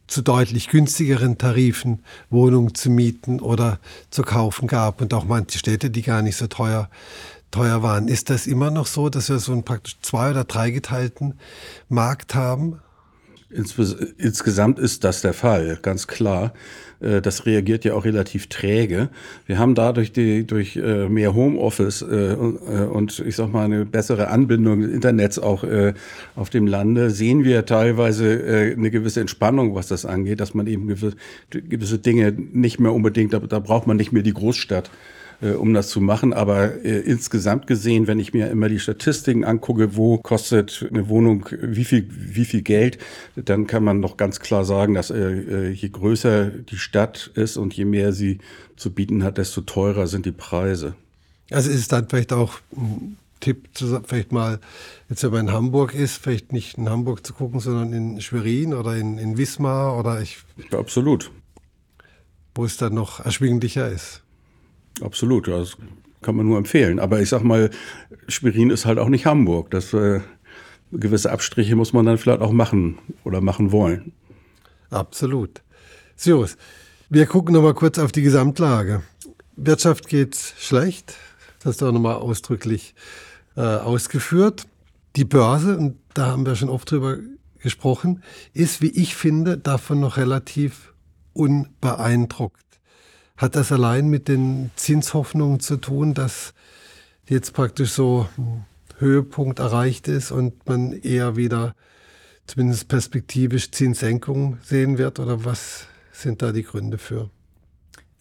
zu 0.08 0.22
deutlich 0.22 0.70
günstigeren 0.70 1.38
Tarifen 1.38 2.04
Wohnungen 2.30 2.76
zu 2.76 2.90
mieten 2.90 3.40
oder 3.40 3.80
zu 4.12 4.22
kaufen 4.22 4.68
gab 4.68 5.02
und 5.02 5.14
auch 5.14 5.26
manche 5.26 5.58
Städte, 5.58 5.90
die 5.90 6.04
gar 6.04 6.22
nicht 6.22 6.38
so 6.38 6.48
teuer 6.48 6.90
teuer 7.54 7.84
waren. 7.84 8.08
Ist 8.08 8.30
das 8.30 8.48
immer 8.48 8.72
noch 8.72 8.88
so, 8.88 9.10
dass 9.10 9.30
wir 9.30 9.40
so 9.40 9.52
einen 9.52 9.64
praktisch 9.64 9.98
zwei- 10.02 10.32
oder 10.32 10.44
dreigeteilten 10.44 11.36
Markt 11.88 12.36
haben? 12.36 12.80
Insgesamt 13.54 14.80
ist 14.80 15.04
das 15.04 15.22
der 15.22 15.34
Fall, 15.34 15.80
ganz 15.82 16.08
klar. 16.08 16.54
Äh, 17.04 17.22
das 17.22 17.46
reagiert 17.46 17.86
ja 17.86 17.94
auch 17.94 18.06
relativ 18.06 18.48
träge. 18.48 19.10
Wir 19.46 19.60
haben 19.60 19.76
dadurch 19.76 20.12
die, 20.12 20.46
durch 20.48 20.76
äh, 20.76 21.10
mehr 21.10 21.34
Homeoffice 21.36 22.02
äh, 22.02 22.36
und 22.36 23.20
ich 23.26 23.36
sag 23.36 23.52
mal 23.52 23.66
eine 23.66 23.86
bessere 23.86 24.30
Anbindung 24.30 24.82
des 24.82 24.92
Internets 24.92 25.40
auch 25.40 25.64
auf 26.36 26.50
dem 26.50 26.68
Lande 26.68 27.10
sehen 27.10 27.44
wir 27.44 27.66
teilweise 27.66 28.74
eine 28.78 28.92
gewisse 28.92 29.22
Entspannung, 29.22 29.76
was 29.76 29.88
das 29.88 30.06
angeht, 30.06 30.40
dass 30.40 30.54
man 30.54 30.68
eben 30.68 30.88
gewisse 31.50 31.98
Dinge 32.00 32.32
nicht 32.32 32.80
mehr 32.80 32.94
unbedingt, 32.94 33.34
da, 33.34 33.60
braucht 33.60 33.88
man 33.88 33.98
nicht 33.98 34.12
mehr 34.12 34.24
die 34.24 34.34
Großstadt 34.34 34.90
um 35.52 35.74
das 35.74 35.90
zu 35.90 36.02
machen. 36.02 36.34
Aber 36.34 36.84
äh, 36.86 37.00
insgesamt 37.00 37.68
gesehen, 37.68 38.08
wenn 38.08 38.20
ich 38.20 38.34
mir 38.34 38.50
immer 38.50 38.70
die 38.70 38.80
Statistiken 38.80 39.44
angucke, 39.44 39.96
wo 39.96 40.18
kostet 40.18 40.88
eine 40.90 41.10
Wohnung 41.10 41.46
wie 41.62 41.84
viel, 41.84 42.08
wie 42.10 42.46
viel 42.46 42.62
Geld, 42.62 42.98
dann 43.36 43.68
kann 43.68 43.84
man 43.84 44.00
noch 44.00 44.18
ganz 44.18 44.40
klar 44.40 44.66
sagen, 44.66 44.94
dass 44.94 45.10
äh, 45.10 45.18
äh 45.18 45.70
je 45.72 45.90
größer 45.90 46.50
die 46.50 46.78
Stadt 46.78 47.32
ist 47.36 47.58
und 47.58 47.74
je 47.74 47.86
mehr 47.86 48.14
sie 48.14 48.40
zu 48.76 48.92
bieten 48.92 49.24
hat, 49.24 49.38
desto 49.38 49.62
teurer 49.62 50.08
sind 50.08 50.26
die 50.26 50.32
Preise. 50.32 50.96
Also 51.52 51.70
ist 51.70 51.80
es 51.80 51.88
dann 51.88 52.08
vielleicht 52.08 52.34
auch 52.34 52.60
ein 52.76 53.18
Tipp, 53.44 53.68
vielleicht 54.06 54.32
mal, 54.32 54.60
jetzt 55.10 55.24
wenn 55.24 55.32
man 55.32 55.48
in 55.48 55.54
Hamburg 55.54 55.94
ist, 55.94 56.18
vielleicht 56.18 56.54
nicht 56.54 56.78
in 56.78 56.90
Hamburg 56.90 57.26
zu 57.26 57.34
gucken, 57.34 57.60
sondern 57.60 57.92
in 57.92 58.22
Schwerin 58.22 58.74
oder 58.74 58.96
in, 58.96 59.18
in 59.18 59.38
Wismar 59.38 60.00
oder 60.00 60.22
ich. 60.22 60.38
Ja, 60.72 60.80
absolut. 60.80 61.30
Wo 62.56 62.64
es 62.64 62.78
dann 62.78 62.94
noch 62.94 63.20
erschwinglicher 63.20 63.90
ist. 63.90 64.23
Absolut, 65.02 65.48
das 65.48 65.78
kann 66.22 66.36
man 66.36 66.46
nur 66.46 66.58
empfehlen. 66.58 67.00
Aber 67.00 67.22
ich 67.22 67.30
sag 67.30 67.44
mal, 67.44 67.70
Schwerin 68.28 68.70
ist 68.70 68.86
halt 68.86 69.00
auch 69.00 69.10
nicht 69.10 69.26
Hamburg. 69.26 69.72
Das, 69.72 69.94
äh, 69.94 70.22
gewisse 71.00 71.32
Abstriche 71.32 71.76
muss 71.76 71.94
man 71.94 72.06
dann 72.06 72.18
vielleicht 72.18 72.42
auch 72.42 72.52
machen 72.52 72.98
oder 73.24 73.42
machen 73.42 73.72
wollen. 73.72 74.14
Absolut. 74.90 75.62
Sirius, 76.16 76.58
wir 77.10 77.26
gucken 77.26 77.54
nochmal 77.54 77.74
kurz 77.74 77.98
auf 77.98 78.12
die 78.12 78.22
Gesamtlage. 78.22 79.02
Wirtschaft 79.56 80.08
geht 80.08 80.36
schlecht. 80.36 81.16
Das 81.60 81.74
hast 81.74 81.82
du 81.82 81.88
auch 81.88 81.92
nochmal 81.92 82.16
ausdrücklich 82.16 82.96
äh, 83.56 83.62
ausgeführt. 83.62 84.68
Die 85.16 85.26
Börse, 85.26 85.78
und 85.78 85.98
da 86.14 86.28
haben 86.28 86.46
wir 86.46 86.56
schon 86.56 86.70
oft 86.70 86.90
drüber 86.90 87.18
gesprochen, 87.60 88.24
ist, 88.54 88.82
wie 88.82 88.90
ich 88.90 89.16
finde, 89.16 89.58
davon 89.58 90.00
noch 90.00 90.18
relativ 90.18 90.94
unbeeindruckt. 91.34 92.62
Hat 93.38 93.56
das 93.56 93.72
allein 93.72 94.08
mit 94.08 94.28
den 94.28 94.72
Zinshoffnungen 94.76 95.60
zu 95.60 95.78
tun, 95.78 96.14
dass 96.14 96.54
jetzt 97.28 97.54
praktisch 97.54 97.92
so 97.92 98.28
Höhepunkt 99.00 99.60
erreicht 99.60 100.08
ist 100.08 100.32
und 100.32 100.68
man 100.68 100.94
eher 100.94 101.36
wieder 101.36 101.76
zumindest 102.46 102.88
perspektivisch 102.88 103.72
Zinssenkungen 103.72 104.60
sehen 104.62 104.98
wird? 104.98 105.20
Oder 105.20 105.46
was 105.46 105.88
sind 106.12 106.42
da 106.42 106.52
die 106.52 106.64
Gründe 106.64 106.98
für? 106.98 107.30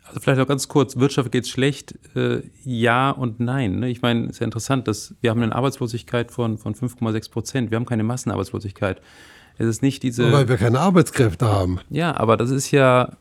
Also 0.05 0.20
vielleicht 0.20 0.40
noch 0.40 0.48
ganz 0.48 0.68
kurz, 0.68 0.96
Wirtschaft 0.96 1.33
geht 1.33 1.46
schlecht, 1.46 1.94
äh, 2.14 2.42
ja 2.64 3.11
und 3.11 3.40
nein. 3.40 3.81
Ne? 3.81 3.88
Ich 3.88 4.03
meine, 4.03 4.25
es 4.25 4.33
ist 4.33 4.38
ja 4.40 4.44
interessant, 4.44 4.88
dass 4.88 5.14
wir 5.20 5.31
haben 5.31 5.42
eine 5.42 5.55
Arbeitslosigkeit 5.55 6.31
von, 6.31 6.59
von 6.59 6.75
5,6 6.75 7.31
Prozent. 7.31 7.70
Wir 7.70 7.77
haben 7.77 7.87
keine 7.87 8.03
Massenarbeitslosigkeit. 8.03 9.01
Es 9.59 9.66
ist 9.66 9.83
nicht 9.83 10.03
diese. 10.03 10.33
Weil 10.33 10.48
wir 10.48 10.57
keine 10.57 10.81
Arbeitskräfte 10.81 11.46
haben. 11.46 11.81
Ja, 11.88 12.16
aber 12.16 12.37
das 12.37 12.51
ist 12.51 12.70
ja. 12.70 13.16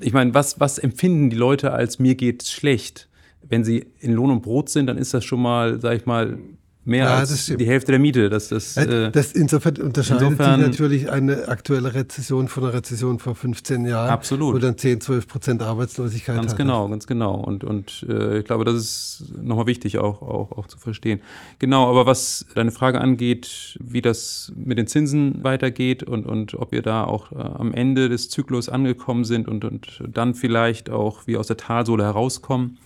Ich 0.00 0.12
meine, 0.12 0.34
was, 0.34 0.60
was 0.60 0.78
empfinden 0.78 1.30
die 1.30 1.36
Leute 1.36 1.72
als 1.72 1.98
mir 1.98 2.14
geht 2.14 2.44
schlecht? 2.44 3.08
Wenn 3.42 3.64
sie 3.64 3.86
in 4.00 4.12
Lohn 4.12 4.30
und 4.30 4.42
Brot 4.42 4.68
sind, 4.68 4.86
dann 4.86 4.96
ist 4.96 5.14
das 5.14 5.24
schon 5.24 5.42
mal, 5.42 5.80
sag 5.80 5.96
ich 5.96 6.06
mal, 6.06 6.38
mehr 6.84 7.04
ja, 7.04 7.16
als 7.16 7.46
die 7.46 7.66
Hälfte 7.66 7.92
der 7.92 7.98
Miete. 7.98 8.28
Das, 8.28 8.48
das, 8.48 8.76
äh, 8.76 9.10
das 9.10 9.32
insofern 9.32 9.76
unterscheidet 9.78 10.22
insofern, 10.22 10.60
sich 10.60 10.68
natürlich 10.70 11.10
eine 11.10 11.48
aktuelle 11.48 11.94
Rezession 11.94 12.48
von 12.48 12.64
einer 12.64 12.74
Rezession 12.74 13.18
vor 13.18 13.34
15 13.34 13.86
Jahren. 13.86 14.10
Absolut. 14.10 14.54
Wo 14.54 14.58
dann 14.58 14.76
10, 14.76 15.00
12 15.00 15.26
Prozent 15.26 15.62
Arbeitslosigkeit 15.62 16.36
Ganz 16.36 16.52
hatte. 16.52 16.62
genau, 16.62 16.88
ganz 16.88 17.06
genau. 17.06 17.34
Und, 17.34 17.64
und 17.64 18.06
äh, 18.08 18.38
ich 18.38 18.44
glaube, 18.44 18.64
das 18.64 18.74
ist 18.74 19.24
nochmal 19.42 19.66
wichtig 19.66 19.98
auch, 19.98 20.22
auch, 20.22 20.52
auch 20.52 20.66
zu 20.66 20.78
verstehen. 20.78 21.20
Genau, 21.58 21.88
aber 21.88 22.06
was 22.06 22.46
deine 22.54 22.70
Frage 22.70 23.00
angeht, 23.00 23.78
wie 23.80 24.02
das 24.02 24.52
mit 24.56 24.78
den 24.78 24.86
Zinsen 24.86 25.42
weitergeht 25.42 26.02
und, 26.02 26.26
und 26.26 26.54
ob 26.54 26.72
wir 26.72 26.82
da 26.82 27.04
auch 27.04 27.32
äh, 27.32 27.36
am 27.36 27.72
Ende 27.72 28.08
des 28.08 28.28
Zyklus 28.28 28.68
angekommen 28.68 29.24
sind 29.24 29.48
und, 29.48 29.64
und 29.64 30.02
dann 30.12 30.34
vielleicht 30.34 30.90
auch 30.90 31.26
wie 31.26 31.36
aus 31.36 31.46
der 31.46 31.56
Talsohle 31.56 32.04
herauskommen 32.04 32.78
äh, 32.78 32.83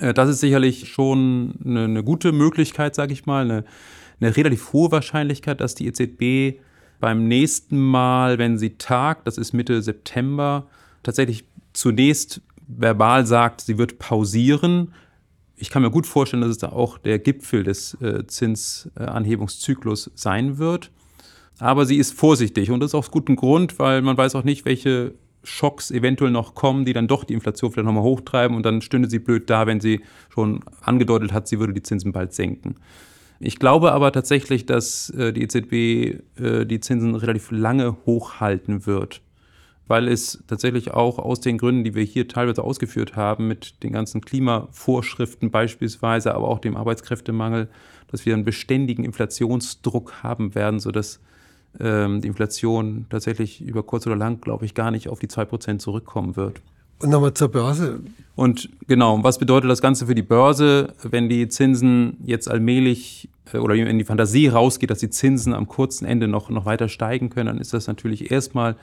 das 0.00 0.28
ist 0.28 0.40
sicherlich 0.40 0.88
schon 0.88 1.54
eine, 1.64 1.84
eine 1.84 2.04
gute 2.04 2.32
Möglichkeit, 2.32 2.94
sage 2.94 3.12
ich 3.12 3.26
mal, 3.26 3.44
eine, 3.44 3.64
eine 4.20 4.36
relativ 4.36 4.72
hohe 4.72 4.90
Wahrscheinlichkeit, 4.92 5.60
dass 5.60 5.74
die 5.74 5.86
EZB 5.86 6.60
beim 7.00 7.28
nächsten 7.28 7.78
Mal, 7.78 8.38
wenn 8.38 8.58
sie 8.58 8.78
tagt, 8.78 9.26
das 9.26 9.38
ist 9.38 9.52
Mitte 9.52 9.82
September, 9.82 10.66
tatsächlich 11.02 11.44
zunächst 11.72 12.40
verbal 12.66 13.26
sagt, 13.26 13.60
sie 13.60 13.78
wird 13.78 13.98
pausieren. 13.98 14.92
Ich 15.56 15.70
kann 15.70 15.82
mir 15.82 15.90
gut 15.90 16.06
vorstellen, 16.06 16.42
dass 16.42 16.50
es 16.50 16.58
da 16.58 16.70
auch 16.70 16.98
der 16.98 17.18
Gipfel 17.18 17.62
des 17.62 17.94
äh, 18.00 18.26
Zinsanhebungszyklus 18.26 20.10
sein 20.14 20.58
wird. 20.58 20.90
Aber 21.58 21.86
sie 21.86 21.96
ist 21.96 22.12
vorsichtig 22.12 22.70
und 22.70 22.80
das 22.80 22.90
ist 22.90 22.94
aus 22.94 23.10
gutem 23.10 23.36
Grund, 23.36 23.78
weil 23.78 24.02
man 24.02 24.16
weiß 24.16 24.34
auch 24.34 24.44
nicht, 24.44 24.64
welche 24.64 25.14
Schocks 25.46 25.90
eventuell 25.90 26.30
noch 26.30 26.54
kommen, 26.54 26.84
die 26.84 26.92
dann 26.92 27.08
doch 27.08 27.24
die 27.24 27.34
Inflation 27.34 27.72
vielleicht 27.72 27.86
nochmal 27.86 28.02
hochtreiben 28.02 28.56
und 28.56 28.64
dann 28.64 28.82
stünde 28.82 29.08
sie 29.08 29.18
blöd 29.18 29.48
da, 29.48 29.66
wenn 29.66 29.80
sie 29.80 30.00
schon 30.28 30.60
angedeutet 30.80 31.32
hat, 31.32 31.48
sie 31.48 31.58
würde 31.58 31.72
die 31.72 31.82
Zinsen 31.82 32.12
bald 32.12 32.32
senken. 32.32 32.76
Ich 33.38 33.58
glaube 33.58 33.92
aber 33.92 34.12
tatsächlich, 34.12 34.66
dass 34.66 35.10
äh, 35.10 35.32
die 35.32 35.42
EZB 35.42 35.72
äh, 36.40 36.64
die 36.64 36.80
Zinsen 36.80 37.14
relativ 37.14 37.50
lange 37.50 37.96
hochhalten 38.06 38.86
wird, 38.86 39.20
weil 39.86 40.08
es 40.08 40.42
tatsächlich 40.46 40.92
auch 40.92 41.18
aus 41.18 41.40
den 41.40 41.58
Gründen, 41.58 41.84
die 41.84 41.94
wir 41.94 42.02
hier 42.02 42.28
teilweise 42.28 42.64
ausgeführt 42.64 43.14
haben, 43.14 43.46
mit 43.46 43.82
den 43.82 43.92
ganzen 43.92 44.22
Klimavorschriften 44.22 45.50
beispielsweise, 45.50 46.34
aber 46.34 46.48
auch 46.48 46.60
dem 46.60 46.76
Arbeitskräftemangel, 46.76 47.68
dass 48.08 48.24
wir 48.24 48.34
einen 48.34 48.44
beständigen 48.44 49.04
Inflationsdruck 49.04 50.22
haben 50.22 50.54
werden, 50.54 50.80
sodass 50.80 51.20
ähm, 51.80 52.20
die 52.20 52.28
Inflation 52.28 53.06
tatsächlich 53.10 53.60
über 53.60 53.82
kurz 53.82 54.06
oder 54.06 54.16
lang, 54.16 54.40
glaube 54.40 54.64
ich, 54.64 54.74
gar 54.74 54.90
nicht 54.90 55.08
auf 55.08 55.18
die 55.18 55.28
2% 55.28 55.78
zurückkommen 55.78 56.36
wird. 56.36 56.60
Und 56.98 57.10
nochmal 57.10 57.34
zur 57.34 57.48
Börse. 57.48 58.00
Und 58.34 58.70
genau, 58.86 59.22
was 59.22 59.38
bedeutet 59.38 59.70
das 59.70 59.82
Ganze 59.82 60.06
für 60.06 60.14
die 60.14 60.22
Börse, 60.22 60.94
wenn 61.02 61.28
die 61.28 61.48
Zinsen 61.48 62.16
jetzt 62.24 62.50
allmählich 62.50 63.28
äh, 63.52 63.58
oder 63.58 63.74
wenn 63.74 63.98
die 63.98 64.04
Fantasie 64.04 64.48
rausgeht, 64.48 64.90
dass 64.90 64.98
die 64.98 65.10
Zinsen 65.10 65.52
am 65.52 65.66
kurzen 65.66 66.06
Ende 66.06 66.28
noch, 66.28 66.48
noch 66.50 66.64
weiter 66.64 66.88
steigen 66.88 67.30
können, 67.30 67.46
dann 67.46 67.58
ist 67.58 67.74
das 67.74 67.86
natürlich 67.86 68.30
erstmal 68.30 68.76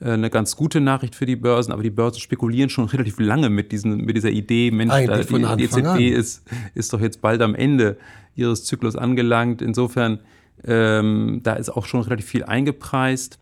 äh, 0.00 0.12
eine 0.12 0.30
ganz 0.30 0.56
gute 0.56 0.80
Nachricht 0.80 1.14
für 1.14 1.26
die 1.26 1.36
Börsen, 1.36 1.72
aber 1.72 1.82
die 1.82 1.90
Börsen 1.90 2.20
spekulieren 2.20 2.70
schon 2.70 2.84
relativ 2.88 3.18
lange 3.18 3.50
mit, 3.50 3.72
diesen, 3.72 4.04
mit 4.04 4.16
dieser 4.16 4.30
Idee, 4.30 4.70
Mensch, 4.70 4.92
da, 4.92 5.18
die, 5.18 5.56
die 5.56 5.64
EZB 5.64 6.16
ist, 6.16 6.42
ist 6.74 6.92
doch 6.92 7.00
jetzt 7.00 7.20
bald 7.20 7.42
am 7.42 7.54
Ende 7.54 7.98
ihres 8.36 8.64
Zyklus 8.64 8.96
angelangt. 8.96 9.60
Insofern 9.60 10.20
ähm, 10.64 11.40
da 11.42 11.54
ist 11.54 11.70
auch 11.70 11.86
schon 11.86 12.02
relativ 12.02 12.26
viel 12.26 12.44
eingepreist. 12.44 13.38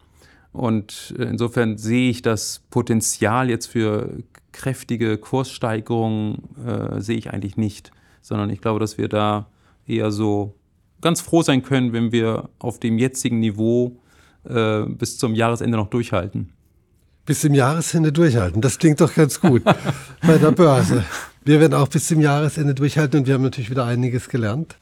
Und 0.52 1.14
äh, 1.18 1.24
insofern 1.24 1.78
sehe 1.78 2.10
ich 2.10 2.22
das 2.22 2.62
Potenzial 2.70 3.50
jetzt 3.50 3.66
für 3.66 4.22
kräftige 4.52 5.18
Kurssteigerungen, 5.18 6.42
äh, 6.66 7.00
sehe 7.00 7.16
ich 7.16 7.30
eigentlich 7.30 7.56
nicht, 7.56 7.92
sondern 8.22 8.50
ich 8.50 8.60
glaube, 8.60 8.80
dass 8.80 8.98
wir 8.98 9.08
da 9.08 9.46
eher 9.86 10.10
so 10.10 10.54
ganz 11.00 11.20
froh 11.20 11.42
sein 11.42 11.62
können, 11.62 11.92
wenn 11.92 12.12
wir 12.12 12.48
auf 12.58 12.80
dem 12.80 12.98
jetzigen 12.98 13.38
Niveau 13.40 14.00
äh, 14.44 14.82
bis 14.82 15.18
zum 15.18 15.34
Jahresende 15.34 15.76
noch 15.76 15.88
durchhalten. 15.88 16.52
Bis 17.24 17.42
zum 17.42 17.54
Jahresende 17.54 18.10
durchhalten, 18.10 18.62
das 18.62 18.78
klingt 18.78 19.00
doch 19.00 19.14
ganz 19.14 19.40
gut 19.40 19.62
bei 20.26 20.38
der 20.38 20.50
Börse. 20.50 21.04
Wir 21.44 21.60
werden 21.60 21.74
auch 21.74 21.88
bis 21.88 22.08
zum 22.08 22.20
Jahresende 22.20 22.74
durchhalten 22.74 23.20
und 23.20 23.26
wir 23.26 23.34
haben 23.34 23.42
natürlich 23.42 23.70
wieder 23.70 23.84
einiges 23.84 24.28
gelernt. 24.28 24.76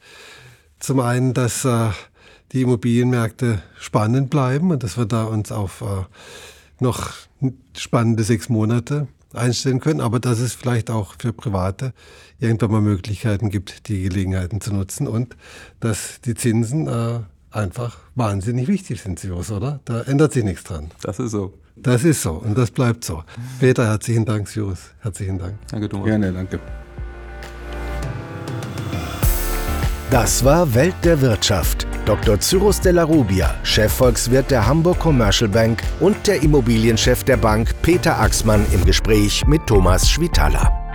Zum 0.79 0.99
einen, 1.01 1.33
dass 1.33 1.65
äh, 1.65 1.89
die 2.51 2.61
Immobilienmärkte 2.61 3.61
spannend 3.79 4.29
bleiben 4.29 4.71
und 4.71 4.83
dass 4.83 4.97
wir 4.97 5.05
da 5.05 5.25
uns 5.25 5.51
auf 5.51 5.81
äh, 5.81 6.05
noch 6.79 7.11
spannende 7.75 8.23
sechs 8.23 8.49
Monate 8.49 9.07
einstellen 9.33 9.79
können, 9.79 10.01
aber 10.01 10.19
dass 10.19 10.39
es 10.39 10.53
vielleicht 10.53 10.89
auch 10.89 11.15
für 11.19 11.33
Private 11.33 11.93
irgendwann 12.39 12.71
mal 12.71 12.81
Möglichkeiten 12.81 13.49
gibt, 13.49 13.87
die 13.89 14.03
Gelegenheiten 14.03 14.61
zu 14.61 14.73
nutzen 14.73 15.07
und 15.07 15.35
dass 15.79 16.21
die 16.21 16.35
Zinsen 16.35 16.87
äh, 16.87 17.19
einfach 17.51 17.99
wahnsinnig 18.15 18.67
wichtig 18.67 19.01
sind, 19.01 19.19
Sirius, 19.19 19.51
oder? 19.51 19.79
Da 19.85 20.01
ändert 20.01 20.33
sich 20.33 20.43
nichts 20.43 20.63
dran. 20.63 20.91
Das 21.01 21.19
ist 21.19 21.31
so. 21.31 21.53
Das 21.75 22.03
ist 22.03 22.23
so 22.23 22.31
und 22.31 22.57
das 22.57 22.71
bleibt 22.71 23.03
so. 23.03 23.23
Peter, 23.59 23.85
herzlichen 23.85 24.25
Dank, 24.25 24.47
Sirius. 24.47 24.79
Herzlichen 24.99 25.37
Dank. 25.37 25.55
Danke, 25.69 25.89
Thomas. 25.89 26.07
Gerne, 26.07 26.33
danke. 26.33 26.59
Das 30.09 30.45
war 30.45 30.73
Welt 30.73 30.95
der 31.03 31.19
Wirtschaft. 31.19 31.85
Dr. 32.05 32.39
Cyrus 32.39 32.79
de 32.79 32.93
la 32.93 33.03
Rubia, 33.03 33.53
Chefvolkswirt 33.63 34.49
der 34.49 34.65
Hamburg 34.65 34.99
Commercial 34.99 35.49
Bank 35.49 35.83
und 35.99 36.15
der 36.25 36.41
Immobilienchef 36.41 37.25
der 37.25 37.35
Bank 37.35 37.75
Peter 37.81 38.17
Axmann 38.17 38.65
im 38.71 38.85
Gespräch 38.85 39.45
mit 39.47 39.67
Thomas 39.67 40.09
Schwitala. 40.09 40.86